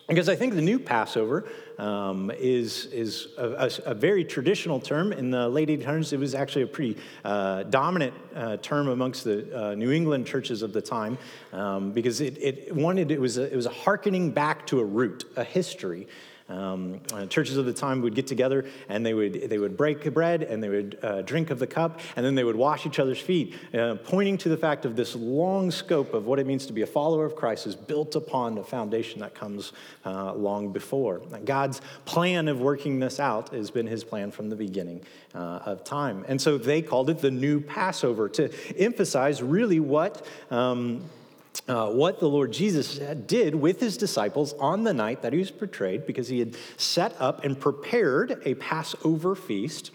[0.09, 5.13] Because I think the new Passover um, is, is a, a, a, very traditional term.
[5.13, 9.71] In the late 1800s, it was actually a pretty uh, dominant uh, term amongst the
[9.71, 11.17] uh, New England churches of the time
[11.55, 14.85] um, because it, it wanted, it was, a, it was a hearkening back to a
[14.85, 16.07] root, a history.
[16.47, 20.13] Um, uh, churches of the time would get together and they would, they would break
[20.13, 22.99] bread and they would uh, drink of the cup and then they would wash each
[22.99, 26.67] other's feet, uh, pointing to the fact of this long scope of what it means
[26.67, 29.73] to be a follower of Christ is built upon a foundation that comes
[30.05, 31.23] uh, long before.
[31.47, 35.03] God's plan of working this out has been his plan from the beginning
[35.35, 36.27] uh, of time.
[36.29, 40.27] And so they called it the new Passover to emphasize really what.
[40.51, 41.03] Um,
[41.69, 45.51] uh, what the Lord Jesus did with his disciples on the night that he was
[45.51, 49.91] betrayed, because he had set up and prepared a Passover feast.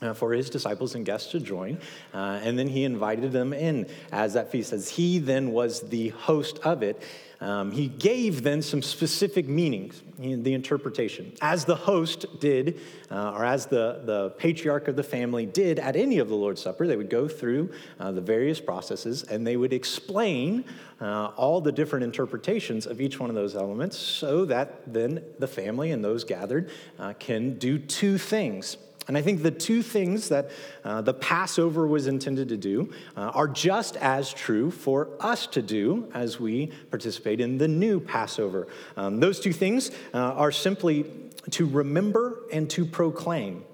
[0.00, 1.76] Uh, for his disciples and guests to join.
[2.14, 6.10] Uh, and then he invited them in as that feast, as he then was the
[6.10, 7.02] host of it.
[7.40, 12.80] Um, he gave then some specific meanings in the interpretation, as the host did,
[13.10, 16.62] uh, or as the, the patriarch of the family did at any of the Lord's
[16.62, 16.86] Supper.
[16.86, 20.64] They would go through uh, the various processes and they would explain
[21.00, 25.48] uh, all the different interpretations of each one of those elements so that then the
[25.48, 28.76] family and those gathered uh, can do two things
[29.08, 30.50] and I think the two things that
[30.84, 35.62] uh, the Passover was intended to do uh, are just as true for us to
[35.62, 38.68] do as we participate in the new Passover.
[38.98, 41.06] Um, those two things uh, are simply
[41.52, 43.64] to remember and to proclaim.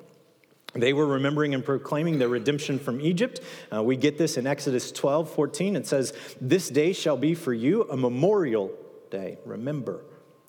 [0.72, 3.40] They were remembering and proclaiming their redemption from Egypt.
[3.72, 5.76] Uh, we get this in Exodus 12 14.
[5.76, 8.72] It says, This day shall be for you a memorial
[9.10, 9.38] day.
[9.44, 10.00] Remember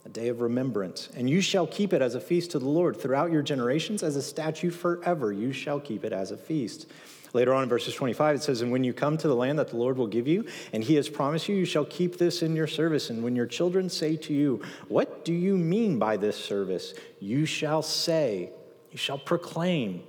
[0.06, 1.10] a day of remembrance.
[1.16, 4.16] And you shall keep it as a feast to the Lord throughout your generations, as
[4.16, 5.34] a statute forever.
[5.34, 6.88] You shall keep it as a feast.
[7.34, 9.70] Later on in verses 25, it says, And when you come to the land that
[9.70, 12.56] the Lord will give you, and he has promised you, you shall keep this in
[12.56, 13.10] your service.
[13.10, 16.94] And when your children say to you, What do you mean by this service?
[17.20, 18.52] You shall say,
[18.92, 20.04] You shall proclaim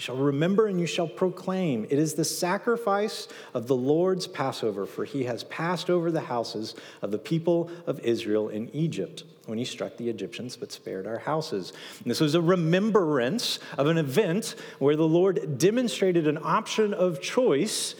[0.00, 1.84] You shall remember and you shall proclaim.
[1.90, 6.74] It is the sacrifice of the Lord's Passover, for he has passed over the houses
[7.02, 11.18] of the people of Israel in Egypt when he struck the Egyptians but spared our
[11.18, 11.74] houses.
[11.98, 17.20] And this was a remembrance of an event where the Lord demonstrated an option of
[17.20, 17.94] choice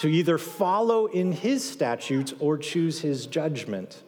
[0.00, 4.02] to either follow in his statutes or choose his judgment.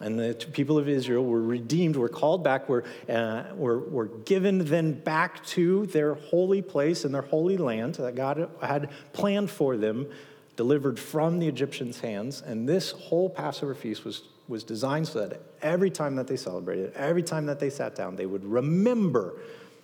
[0.00, 4.64] And the people of Israel were redeemed, were called back, were, uh, were, were given
[4.64, 9.76] then back to their holy place and their holy land that God had planned for
[9.76, 10.08] them,
[10.56, 12.40] delivered from the Egyptians' hands.
[12.40, 16.94] And this whole Passover feast was, was designed so that every time that they celebrated,
[16.94, 19.34] every time that they sat down, they would remember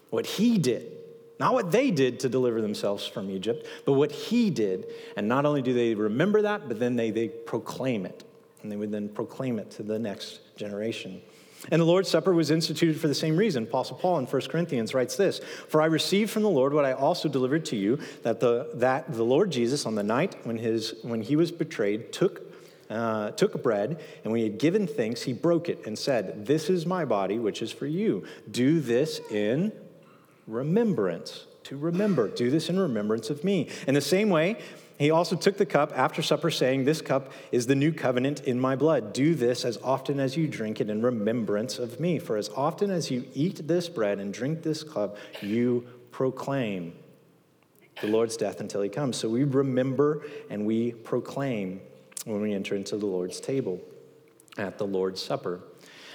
[0.08, 0.92] what He did.
[1.38, 4.86] Not what they did to deliver themselves from Egypt, but what He did.
[5.14, 8.24] And not only do they remember that, but then they, they proclaim it
[8.62, 11.20] and they would then proclaim it to the next generation.
[11.70, 13.64] And the Lord's Supper was instituted for the same reason.
[13.64, 16.92] Apostle Paul in 1 Corinthians writes this For I received from the Lord what I
[16.92, 20.94] also delivered to you, that the, that the Lord Jesus, on the night when, his,
[21.02, 22.42] when he was betrayed, took,
[22.90, 26.70] uh, took bread, and when he had given thanks, he broke it and said, This
[26.70, 28.24] is my body, which is for you.
[28.50, 29.72] Do this in
[30.46, 31.46] remembrance.
[31.64, 32.28] To remember.
[32.28, 33.70] Do this in remembrance of me.
[33.88, 34.58] In the same way,
[34.98, 38.58] he also took the cup after supper, saying, This cup is the new covenant in
[38.58, 39.12] my blood.
[39.12, 42.18] Do this as often as you drink it in remembrance of me.
[42.18, 46.94] For as often as you eat this bread and drink this cup, you proclaim
[48.00, 49.16] the Lord's death until he comes.
[49.16, 51.80] So we remember and we proclaim
[52.24, 53.80] when we enter into the Lord's table
[54.56, 55.60] at the Lord's Supper.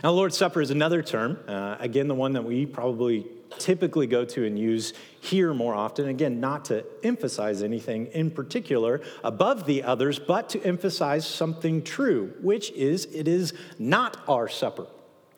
[0.03, 3.27] Now, the Lord's Supper is another term, uh, again, the one that we probably
[3.59, 6.07] typically go to and use here more often.
[6.07, 12.33] Again, not to emphasize anything in particular above the others, but to emphasize something true,
[12.41, 14.87] which is it is not our supper,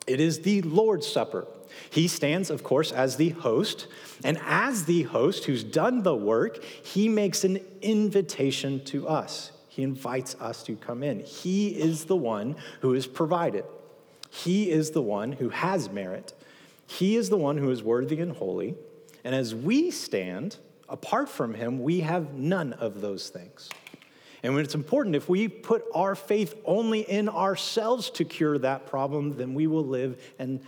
[0.06, 1.46] it is the Lord's Supper.
[1.90, 3.88] He stands, of course, as the host.
[4.22, 9.50] And as the host who's done the work, he makes an invitation to us.
[9.68, 11.20] He invites us to come in.
[11.20, 13.64] He is the one who is provided.
[14.30, 16.32] He is the one who has merit.
[16.86, 18.74] He is the one who is worthy and holy.
[19.24, 20.56] And as we stand,
[20.88, 23.70] apart from him, we have none of those things.
[24.42, 28.86] And when it's important, if we put our faith only in ourselves to cure that
[28.86, 30.60] problem, then we will live and,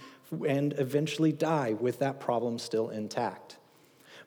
[0.46, 3.58] and eventually die with that problem still intact.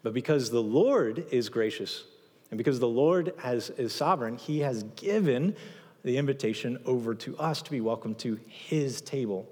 [0.04, 2.04] But because the Lord is gracious
[2.52, 5.56] and because the Lord has, is sovereign, he has given
[6.04, 9.50] the invitation over to us to be welcome to his table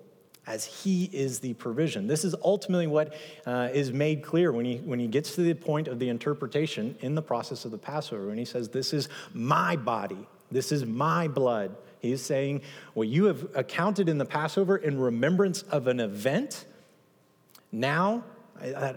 [0.48, 2.08] as he is the provision.
[2.08, 3.14] This is ultimately what
[3.46, 6.96] uh, is made clear when he, when he gets to the point of the interpretation
[7.02, 10.86] in the process of the Passover, when he says, This is my body, this is
[10.86, 11.76] my blood.
[12.00, 12.62] He is saying,
[12.94, 16.66] What you have accounted in the Passover in remembrance of an event,
[17.72, 18.24] now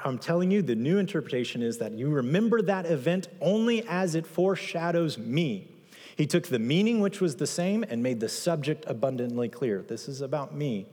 [0.04, 4.26] I'm telling you, the new interpretation is that you remember that event only as it
[4.26, 5.68] foreshadows me.
[6.16, 9.82] He took the meaning, which was the same, and made the subject abundantly clear.
[9.82, 10.86] This is about me.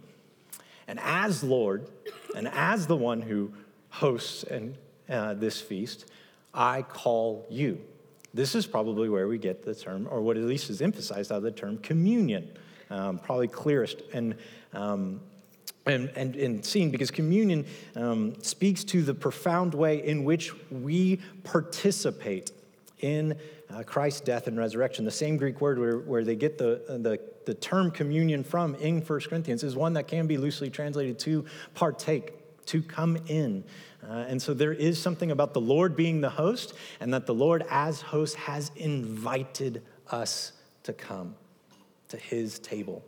[0.88, 1.88] And as Lord,
[2.36, 3.52] and as the one who
[3.90, 4.46] hosts
[5.10, 6.06] uh, this feast,
[6.54, 7.82] I call you.
[8.34, 11.38] This is probably where we get the term, or what at least is emphasized out
[11.38, 12.50] of the term communion,
[12.90, 14.36] um, probably clearest and,
[14.74, 15.22] um,
[15.86, 21.20] and, and, and seen because communion um, speaks to the profound way in which we
[21.44, 22.52] participate
[23.00, 23.38] in
[23.70, 25.06] uh, Christ's death and resurrection.
[25.06, 29.02] The same Greek word where, where they get the, the, the term communion from in
[29.02, 32.34] 1 Corinthians is one that can be loosely translated to partake,
[32.66, 33.64] to come in.
[34.04, 37.34] Uh, and so there is something about the Lord being the host, and that the
[37.34, 39.82] Lord, as host, has invited
[40.12, 40.52] us
[40.84, 41.36] to come
[42.10, 43.02] to his table.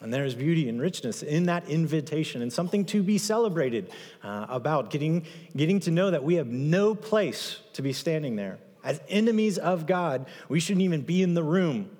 [0.00, 3.90] And there is beauty and richness in that invitation and something to be celebrated
[4.24, 8.58] uh, about getting, getting to know that we have no place to be standing there.
[8.82, 11.90] As enemies of God, we shouldn't even be in the room,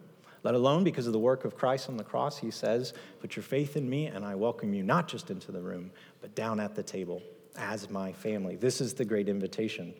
[0.46, 2.38] let alone because of the work of Christ on the cross.
[2.38, 5.60] He says, Put your faith in me, and I welcome you not just into the
[5.60, 7.20] room, but down at the table
[7.56, 8.54] as my family.
[8.54, 9.92] This is the great invitation.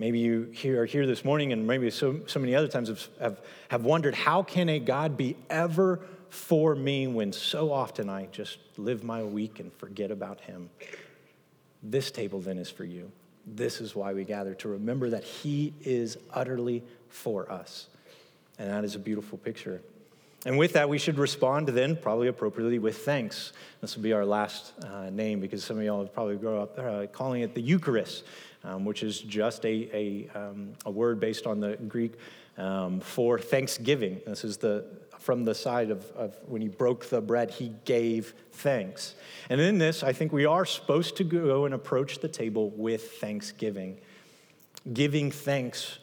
[0.00, 3.40] Maybe you are here this morning, and maybe so, so many other times have, have,
[3.68, 8.58] have wondered how can a God be ever for me when so often I just
[8.76, 10.68] live my week and forget about him?
[11.80, 13.12] This table then is for you.
[13.46, 17.86] This is why we gather, to remember that He is utterly for us.
[18.58, 19.82] And that is a beautiful picture.
[20.46, 23.52] And with that, we should respond then, probably appropriately, with thanks.
[23.80, 26.78] This will be our last uh, name because some of y'all have probably grown up
[26.78, 28.24] uh, calling it the Eucharist,
[28.62, 32.12] um, which is just a, a, um, a, word based on the Greek
[32.58, 34.20] um, for thanksgiving.
[34.26, 34.84] This is the
[35.24, 39.14] from the side of, of when he broke the bread, he gave thanks.
[39.48, 43.12] And in this, I think we are supposed to go and approach the table with
[43.12, 43.96] thanksgiving.
[44.92, 45.98] giving thanks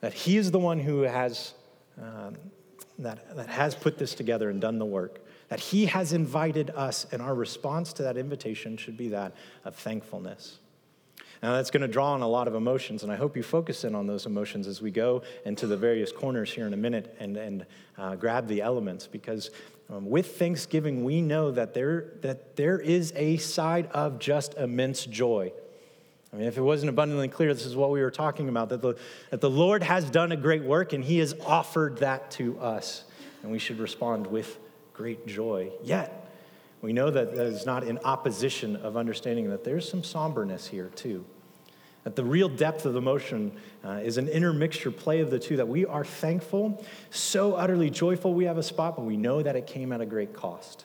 [0.00, 1.54] that He is the one who has,
[2.00, 2.36] um,
[2.98, 7.06] that, that has put this together and done the work, that He has invited us,
[7.12, 9.34] and our response to that invitation should be that
[9.64, 10.58] of thankfulness.
[11.42, 13.84] Now, that's going to draw on a lot of emotions, and I hope you focus
[13.84, 17.16] in on those emotions as we go into the various corners here in a minute
[17.18, 19.50] and, and uh, grab the elements, because
[19.88, 25.06] um, with Thanksgiving, we know that there, that there is a side of just immense
[25.06, 25.52] joy.
[26.32, 28.82] I mean, if it wasn't abundantly clear, this is what we were talking about that
[28.82, 28.96] the,
[29.30, 33.04] that the Lord has done a great work and He has offered that to us.
[33.42, 34.58] And we should respond with
[34.92, 35.70] great joy.
[35.82, 36.30] Yet,
[36.82, 40.90] we know that that is not in opposition of understanding that there's some somberness here,
[40.94, 41.24] too.
[42.04, 43.52] That the real depth of emotion
[43.84, 48.34] uh, is an intermixture play of the two, that we are thankful, so utterly joyful
[48.34, 50.84] we have a spot, but we know that it came at a great cost.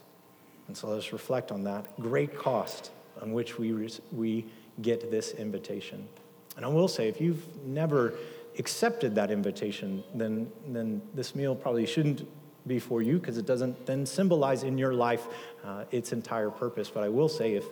[0.68, 2.92] And so let's reflect on that great cost
[3.22, 4.46] on which we, we
[4.82, 6.08] get this invitation.
[6.56, 8.14] And I will say, if you've never
[8.58, 12.28] accepted that invitation, then, then this meal probably shouldn't
[12.68, 15.28] be for you because it doesn't then symbolize in your life
[15.64, 16.90] uh, its entire purpose.
[16.90, 17.66] But I will say, if,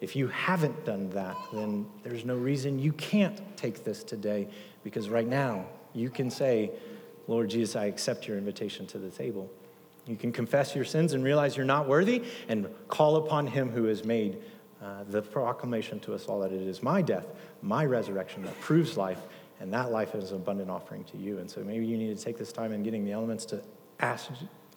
[0.00, 4.48] if you haven't done that, then there's no reason you can't take this today
[4.84, 6.70] because right now you can say,
[7.26, 9.50] Lord Jesus, I accept your invitation to the table.
[10.06, 13.84] You can confess your sins and realize you're not worthy and call upon him who
[13.84, 14.40] has made
[14.86, 17.26] uh, the proclamation to us all that it is my death,
[17.60, 19.18] my resurrection that proves life,
[19.58, 21.38] and that life is an abundant offering to you.
[21.38, 23.62] And so maybe you need to take this time in getting the elements to
[23.98, 24.30] ask,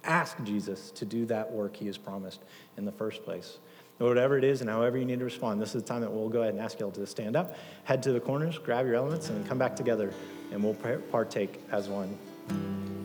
[0.03, 2.41] ask Jesus to do that work he has promised
[2.77, 3.59] in the first place.
[3.99, 6.29] Whatever it is and however you need to respond, this is the time that we'll
[6.29, 8.95] go ahead and ask you all to stand up, head to the corners, grab your
[8.95, 10.11] elements, and come back together,
[10.51, 10.73] and we'll
[11.11, 12.98] partake as one.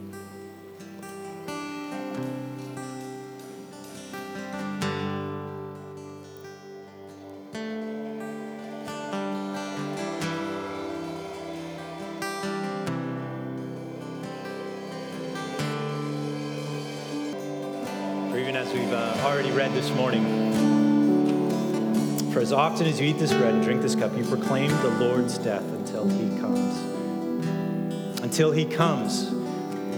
[22.54, 25.62] Often as you eat this bread and drink this cup, you proclaim the Lord's death
[25.62, 28.20] until he comes.
[28.22, 29.24] Until he comes.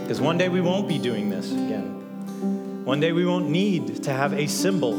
[0.02, 2.84] Because one day we won't be doing this again.
[2.84, 4.92] One day we won't need to have a symbol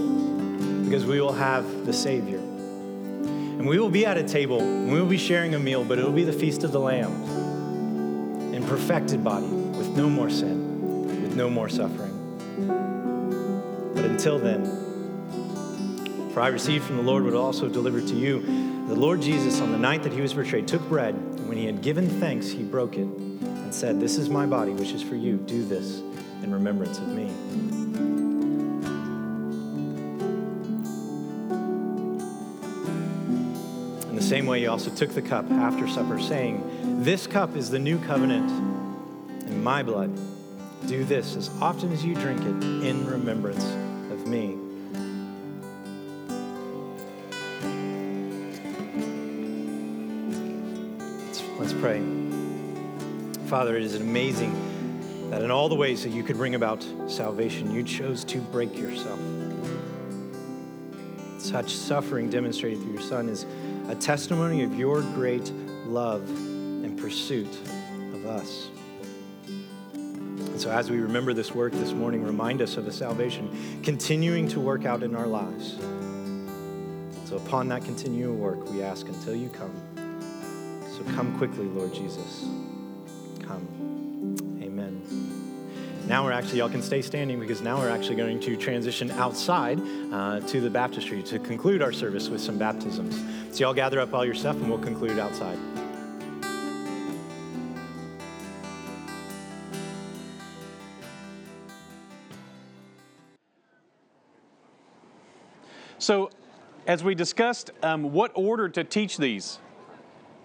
[0.83, 2.39] because we will have the Savior.
[2.39, 5.97] And we will be at a table, and we will be sharing a meal, but
[5.99, 7.11] it will be the Feast of the Lamb
[8.53, 12.13] in perfected body with no more sin, with no more suffering.
[13.95, 14.86] But until then,
[16.37, 18.41] for I received from the Lord what also delivered to you.
[18.87, 21.65] The Lord Jesus, on the night that he was betrayed, took bread, and when he
[21.65, 25.15] had given thanks, he broke it and said, This is my body, which is for
[25.15, 25.37] you.
[25.37, 25.97] Do this
[26.43, 27.23] in remembrance of me.
[34.07, 37.71] In the same way, he also took the cup after supper, saying, This cup is
[37.71, 38.51] the new covenant
[39.49, 40.15] in my blood.
[40.85, 43.65] Do this as often as you drink it in remembrance
[44.11, 44.56] of me.
[51.79, 52.01] Pray.
[53.47, 54.51] Father, it is amazing
[55.29, 58.77] that in all the ways that you could bring about salvation, you chose to break
[58.77, 59.19] yourself.
[61.37, 63.45] Such suffering demonstrated through your Son is
[63.89, 65.51] a testimony of your great
[65.85, 67.53] love and pursuit
[68.13, 68.69] of us.
[69.45, 74.47] And so, as we remember this work this morning, remind us of the salvation continuing
[74.49, 75.77] to work out in our lives.
[77.29, 79.96] So, upon that continual work, we ask until you come.
[81.15, 82.45] Come quickly, Lord Jesus.
[83.43, 83.67] Come.
[84.61, 85.01] Amen.
[86.07, 89.81] Now we're actually, y'all can stay standing because now we're actually going to transition outside
[90.11, 93.21] uh, to the baptistry to conclude our service with some baptisms.
[93.51, 95.57] So, y'all gather up all your stuff and we'll conclude outside.
[105.99, 106.29] So,
[106.85, 109.59] as we discussed, um, what order to teach these?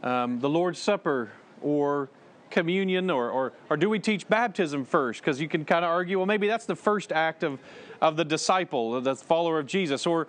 [0.03, 1.31] Um, the Lord's Supper
[1.61, 2.09] or
[2.51, 5.21] communion, or, or, or do we teach baptism first?
[5.21, 7.59] Because you can kind of argue, well, maybe that's the first act of,
[8.01, 10.07] of the disciple, the follower of Jesus.
[10.07, 10.29] Or,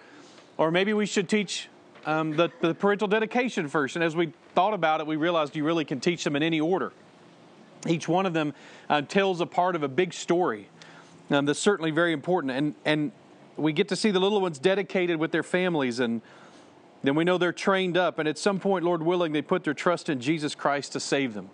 [0.57, 1.67] or maybe we should teach
[2.05, 3.95] um, the, the parental dedication first.
[3.95, 6.61] And as we thought about it, we realized you really can teach them in any
[6.61, 6.91] order.
[7.87, 8.53] Each one of them
[8.89, 10.69] uh, tells a part of a big story
[11.29, 12.53] um, that's certainly very important.
[12.53, 13.11] And, and
[13.57, 16.21] we get to see the little ones dedicated with their families and
[17.03, 19.73] then we know they're trained up and at some point lord willing they put their
[19.73, 21.49] trust in jesus christ to save them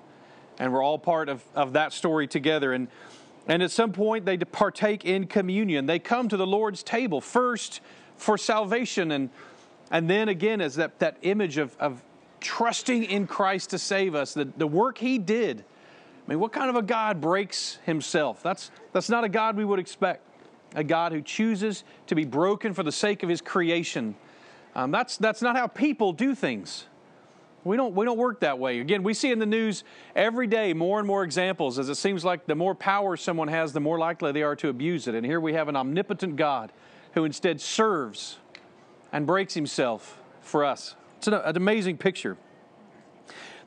[0.59, 2.87] and we're all part of, of that story together and
[3.47, 7.81] and at some point they partake in communion they come to the lord's table first
[8.17, 9.29] for salvation and
[9.91, 12.01] and then again as that, that image of, of
[12.39, 15.63] trusting in Christ to save us, the, the work He did.
[16.25, 18.43] I mean, what kind of a God breaks Himself?
[18.43, 20.25] That's, that's not a God we would expect.
[20.75, 24.15] A God who chooses to be broken for the sake of His creation.
[24.79, 26.85] Um, that's, that's not how people do things.
[27.65, 28.79] We don't, we don't work that way.
[28.79, 29.83] Again, we see in the news
[30.15, 33.73] every day more and more examples as it seems like the more power someone has,
[33.73, 35.15] the more likely they are to abuse it.
[35.15, 36.71] And here we have an omnipotent God
[37.13, 38.37] who instead serves
[39.11, 40.95] and breaks himself for us.
[41.17, 42.37] It's an, an amazing picture.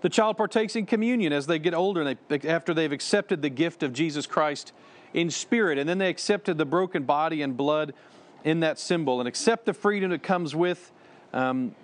[0.01, 3.51] The child partakes in communion as they get older and they, after they've accepted the
[3.51, 4.73] gift of Jesus Christ
[5.13, 5.77] in spirit.
[5.77, 7.93] And then they accepted the broken body and blood
[8.45, 10.91] in that symbol and accept the freedom that comes with
[11.33, 11.75] um,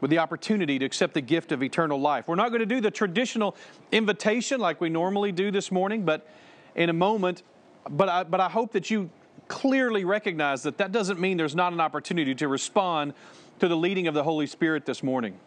[0.00, 2.26] with the opportunity to accept the gift of eternal life.
[2.26, 3.56] We're not going to do the traditional
[3.92, 6.26] invitation like we normally do this morning, but
[6.74, 7.42] in a moment,
[7.88, 9.10] but I, but I hope that you
[9.48, 13.14] clearly recognize that that doesn't mean there's not an opportunity to respond
[13.58, 15.38] to the leading of the Holy Spirit this morning.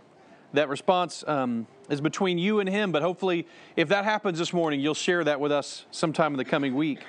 [0.54, 4.80] That response um, is between you and Him, but hopefully, if that happens this morning,
[4.80, 7.00] you'll share that with us sometime in the coming week.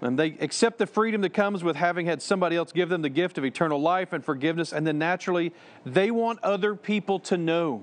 [0.00, 3.08] And they accept the freedom that comes with having had somebody else give them the
[3.08, 4.72] gift of eternal life and forgiveness.
[4.72, 5.52] And then naturally,
[5.86, 7.82] they want other people to know.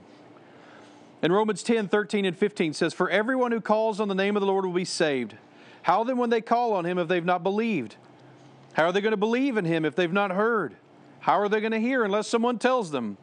[1.24, 4.42] And Romans 10 13 and 15 says, For everyone who calls on the name of
[4.42, 5.36] the Lord will be saved.
[5.82, 7.96] How then, when they call on him, if they've not believed?
[8.74, 10.76] How are they going to believe in him if they've not heard?
[11.20, 13.18] How are they going to hear unless someone tells them?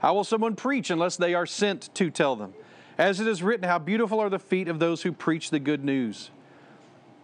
[0.00, 2.54] How will someone preach unless they are sent to tell them?
[2.98, 5.84] As it is written, How beautiful are the feet of those who preach the good
[5.84, 6.30] news.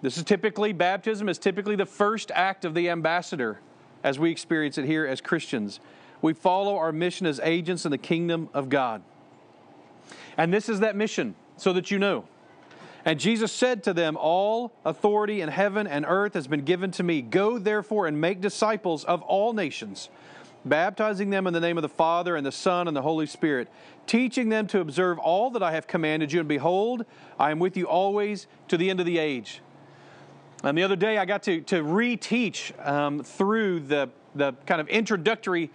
[0.02, 3.60] This is typically, baptism is typically the first act of the ambassador
[4.02, 5.78] as we experience it here as Christians.
[6.20, 9.02] We follow our mission as agents in the kingdom of God.
[10.36, 12.24] And this is that mission, so that you know.
[13.04, 17.02] And Jesus said to them, All authority in heaven and earth has been given to
[17.02, 17.22] me.
[17.22, 20.08] Go therefore and make disciples of all nations,
[20.64, 23.68] baptizing them in the name of the Father and the Son and the Holy Spirit,
[24.06, 26.40] teaching them to observe all that I have commanded you.
[26.40, 27.04] And behold,
[27.38, 29.60] I am with you always to the end of the age.
[30.64, 34.88] And the other day, I got to, to reteach um, through the, the kind of
[34.88, 35.70] introductory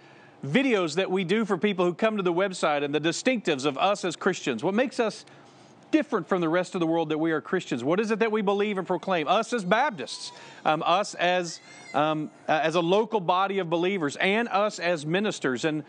[0.46, 3.76] videos that we do for people who come to the website and the distinctives of
[3.76, 4.64] us as Christians.
[4.64, 5.26] What makes us
[5.90, 7.84] different from the rest of the world that we are Christians?
[7.84, 9.28] What is it that we believe and proclaim?
[9.28, 10.32] Us as Baptists,
[10.64, 11.60] um, us as,
[11.92, 15.66] um, as a local body of believers, and us as ministers.
[15.66, 15.84] And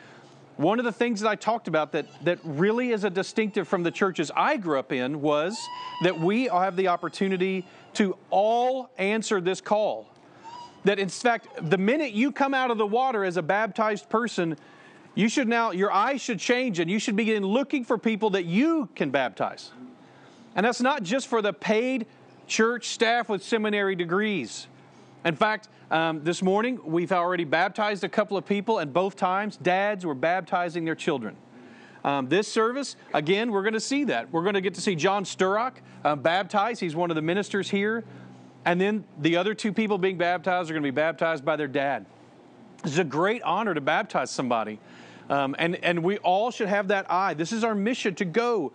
[0.58, 3.84] one of the things that I talked about that, that really is a distinctive from
[3.84, 5.58] the churches I grew up in was
[6.04, 10.09] that we have the opportunity to all answer this call.
[10.85, 14.57] That in fact, the minute you come out of the water as a baptized person,
[15.15, 18.45] you should now, your eyes should change and you should begin looking for people that
[18.45, 19.71] you can baptize.
[20.55, 22.05] And that's not just for the paid
[22.47, 24.67] church staff with seminary degrees.
[25.25, 29.57] In fact, um, this morning we've already baptized a couple of people, and both times
[29.57, 31.35] dads were baptizing their children.
[32.04, 34.32] Um, this service, again, we're going to see that.
[34.32, 35.74] We're going to get to see John Sturrock
[36.04, 36.80] uh, baptized.
[36.80, 38.04] He's one of the ministers here.
[38.66, 41.68] And then the other two people being baptized are going to be baptized by their
[41.68, 42.06] dad.
[42.84, 44.80] It's a great honor to baptize somebody.
[45.30, 47.34] Um, and, and we all should have that eye.
[47.34, 48.72] This is our mission to go,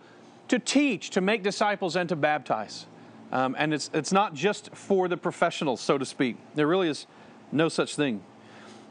[0.47, 2.85] to teach, to make disciples, and to baptize.
[3.31, 6.37] Um, and it's, it's not just for the professionals, so to speak.
[6.53, 7.07] There really is
[7.51, 8.23] no such thing.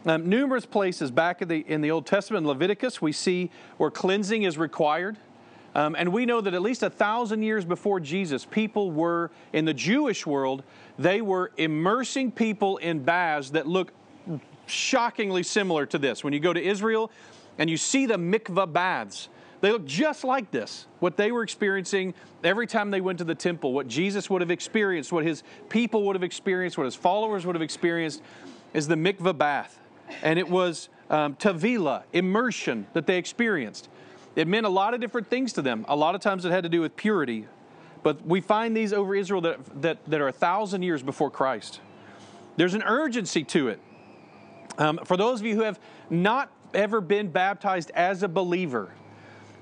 [0.06, 4.42] Um, numerous places back in the, in the Old Testament, Leviticus, we see where cleansing
[4.42, 5.16] is required.
[5.74, 9.64] Um, and we know that at least a thousand years before Jesus, people were, in
[9.64, 10.62] the Jewish world,
[10.98, 13.92] they were immersing people in baths that look
[14.66, 16.22] shockingly similar to this.
[16.22, 17.10] When you go to Israel
[17.58, 19.30] and you see the mikvah baths,
[19.62, 20.86] they look just like this.
[21.00, 22.12] What they were experiencing
[22.44, 26.04] every time they went to the temple, what Jesus would have experienced, what his people
[26.04, 28.22] would have experienced, what his followers would have experienced,
[28.74, 29.80] is the mikvah bath
[30.22, 33.88] and it was um, tavila, immersion that they experienced.
[34.36, 35.84] It meant a lot of different things to them.
[35.88, 37.46] A lot of times it had to do with purity.
[38.02, 41.80] But we find these over Israel that, that, that are a thousand years before Christ.
[42.56, 43.80] There's an urgency to it.
[44.76, 45.78] Um, for those of you who have
[46.10, 48.90] not ever been baptized as a believer,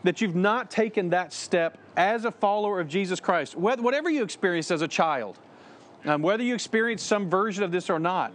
[0.05, 4.71] that you've not taken that step as a follower of Jesus Christ, whatever you experienced
[4.71, 5.39] as a child,
[6.05, 8.33] um, whether you experienced some version of this or not,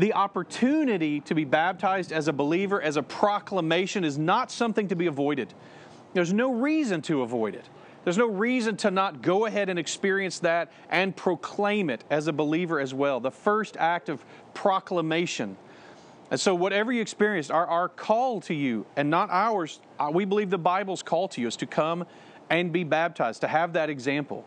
[0.00, 4.96] the opportunity to be baptized as a believer, as a proclamation, is not something to
[4.96, 5.52] be avoided.
[6.14, 7.68] There's no reason to avoid it.
[8.04, 12.32] There's no reason to not go ahead and experience that and proclaim it as a
[12.32, 13.20] believer as well.
[13.20, 14.24] The first act of
[14.54, 15.56] proclamation.
[16.30, 20.24] And so, whatever you experienced, our, our call to you, and not ours, uh, we
[20.24, 22.06] believe the Bible's call to you is to come
[22.48, 24.46] and be baptized, to have that example.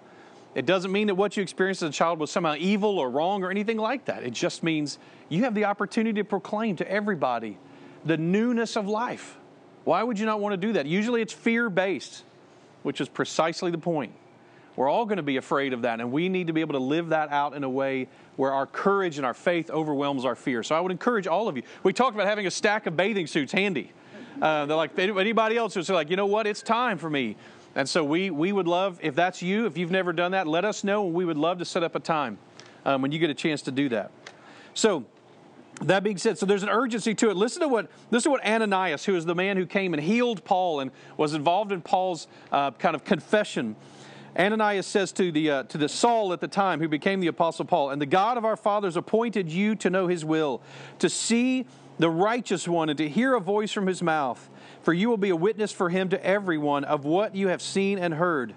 [0.55, 3.43] It doesn't mean that what you experienced as a child was somehow evil or wrong
[3.43, 4.23] or anything like that.
[4.23, 4.99] It just means
[5.29, 7.57] you have the opportunity to proclaim to everybody
[8.05, 9.37] the newness of life.
[9.83, 10.85] Why would you not want to do that?
[10.85, 12.23] Usually it's fear based,
[12.83, 14.13] which is precisely the point.
[14.75, 16.79] We're all going to be afraid of that, and we need to be able to
[16.79, 20.63] live that out in a way where our courage and our faith overwhelms our fear.
[20.63, 21.63] So I would encourage all of you.
[21.83, 23.91] We talked about having a stack of bathing suits handy.
[24.41, 27.35] Uh, they're like anybody else who's like, you know what, it's time for me.
[27.75, 30.63] And so we, we would love, if that's you, if you've never done that, let
[30.63, 32.37] us know, we would love to set up a time
[32.85, 34.11] um, when you get a chance to do that.
[34.73, 35.05] So,
[35.81, 37.35] that being said, so there's an urgency to it.
[37.35, 40.43] Listen to what listen to what Ananias, who is the man who came and healed
[40.45, 43.75] Paul and was involved in Paul's uh, kind of confession.
[44.37, 47.65] Ananias says to the uh, to the Saul at the time, who became the apostle
[47.65, 50.61] Paul, and the God of our fathers appointed you to know His will,
[50.99, 51.65] to see
[51.99, 54.49] the righteous one, and to hear a voice from His mouth.
[54.83, 57.97] For you will be a witness for Him to everyone of what you have seen
[57.97, 58.53] and heard.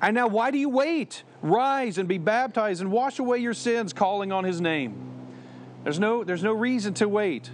[0.00, 1.22] And now, why do you wait?
[1.42, 4.94] Rise and be baptized and wash away your sins, calling on His name.
[5.84, 7.50] There's no, there's no reason to wait.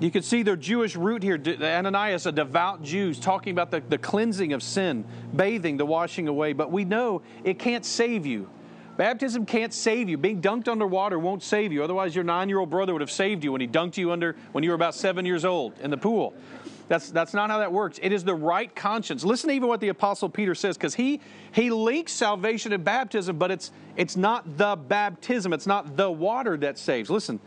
[0.00, 1.40] You can see the Jewish root here.
[1.60, 5.04] Ananias, a devout Jew, is talking about the, the cleansing of sin,
[5.34, 6.52] bathing, the washing away.
[6.52, 8.48] But we know it can't save you.
[8.96, 10.16] Baptism can't save you.
[10.16, 11.84] Being dunked under water won't save you.
[11.84, 14.36] Otherwise, your nine year old brother would have saved you when he dunked you under
[14.52, 16.34] when you were about seven years old in the pool.
[16.88, 17.98] That's, that's not how that works.
[18.02, 19.24] It is the right conscience.
[19.24, 21.20] Listen to even what the Apostle Peter says, because he,
[21.52, 26.56] he links salvation and baptism, but it's, it's not the baptism, it's not the water
[26.56, 27.10] that saves.
[27.10, 27.40] Listen,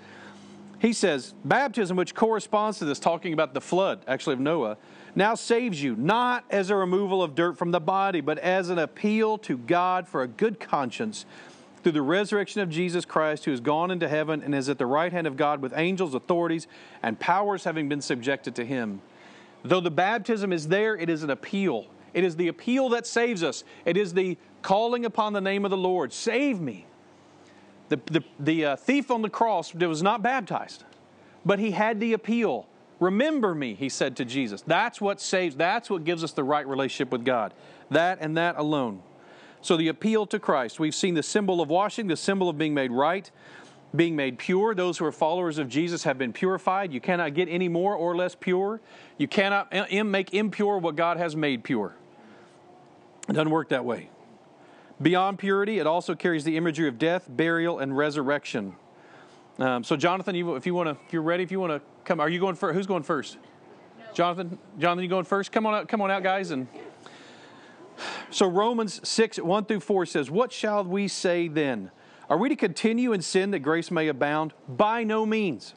[0.79, 4.77] he says, baptism, which corresponds to this, talking about the flood, actually, of Noah,
[5.15, 8.79] now saves you, not as a removal of dirt from the body, but as an
[8.79, 11.25] appeal to God for a good conscience
[11.83, 14.85] through the resurrection of Jesus Christ, who has gone into heaven and is at the
[14.85, 16.67] right hand of God with angels, authorities,
[17.01, 19.01] and powers having been subjected to him.
[19.63, 21.87] Though the baptism is there, it is an appeal.
[22.13, 23.63] It is the appeal that saves us.
[23.85, 26.11] It is the calling upon the name of the Lord.
[26.13, 26.85] Save me.
[27.89, 30.85] The, the, the uh, thief on the cross was not baptized,
[31.45, 32.67] but he had the appeal.
[32.99, 34.61] Remember me, he said to Jesus.
[34.65, 37.53] That's what saves, that's what gives us the right relationship with God.
[37.89, 39.01] That and that alone.
[39.61, 40.79] So the appeal to Christ.
[40.79, 43.29] We've seen the symbol of washing, the symbol of being made right
[43.95, 44.73] being made pure.
[44.73, 46.93] Those who are followers of Jesus have been purified.
[46.93, 48.79] You cannot get any more or less pure.
[49.17, 51.95] You cannot make impure what God has made pure.
[53.27, 54.09] It doesn't work that way.
[55.01, 58.75] Beyond purity, it also carries the imagery of death, burial, and resurrection.
[59.57, 62.19] Um, so, Jonathan, if you want to, if you're ready, if you want to come,
[62.19, 62.75] are you going first?
[62.75, 63.37] Who's going first?
[63.99, 64.05] No.
[64.13, 65.51] Jonathan, Jonathan, you going first?
[65.51, 66.51] Come on out, come on out, guys.
[66.51, 66.67] And
[68.29, 71.91] so, Romans six one through four says, "What shall we say then?"
[72.31, 74.53] Are we to continue in sin that grace may abound?
[74.69, 75.75] By no means.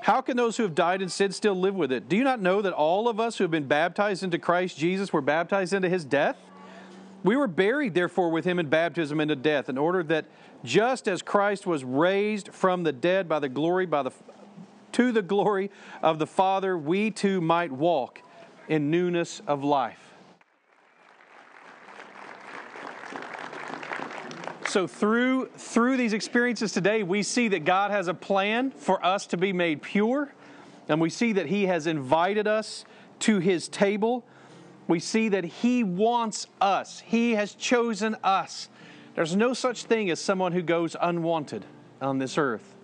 [0.00, 2.08] How can those who have died in sin still live with it?
[2.08, 5.12] Do you not know that all of us who have been baptized into Christ Jesus
[5.12, 6.36] were baptized into his death?
[7.22, 10.24] We were buried, therefore, with him in baptism into death, in order that
[10.64, 14.10] just as Christ was raised from the dead by the glory, by the,
[14.90, 15.70] to the glory
[16.02, 18.20] of the Father, we too might walk
[18.68, 20.11] in newness of life.
[24.72, 29.26] So through through these experiences today, we see that God has a plan for us
[29.26, 30.32] to be made pure,
[30.88, 32.86] and we see that he has invited us
[33.18, 34.24] to his table.
[34.88, 37.00] We see that he wants us.
[37.00, 38.70] He has chosen us.
[39.14, 41.66] There's no such thing as someone who goes unwanted
[42.00, 42.74] on this earth.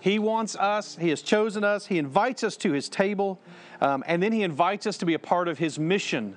[0.00, 3.38] He wants us, He has chosen us, He invites us to His table,
[3.80, 6.36] um, and then He invites us to be a part of His mission,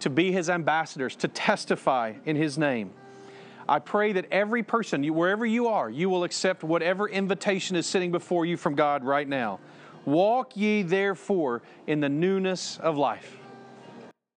[0.00, 2.90] to be His ambassadors, to testify in His name.
[3.68, 8.10] I pray that every person, wherever you are, you will accept whatever invitation is sitting
[8.10, 9.60] before you from God right now.
[10.04, 13.38] Walk ye therefore in the newness of life.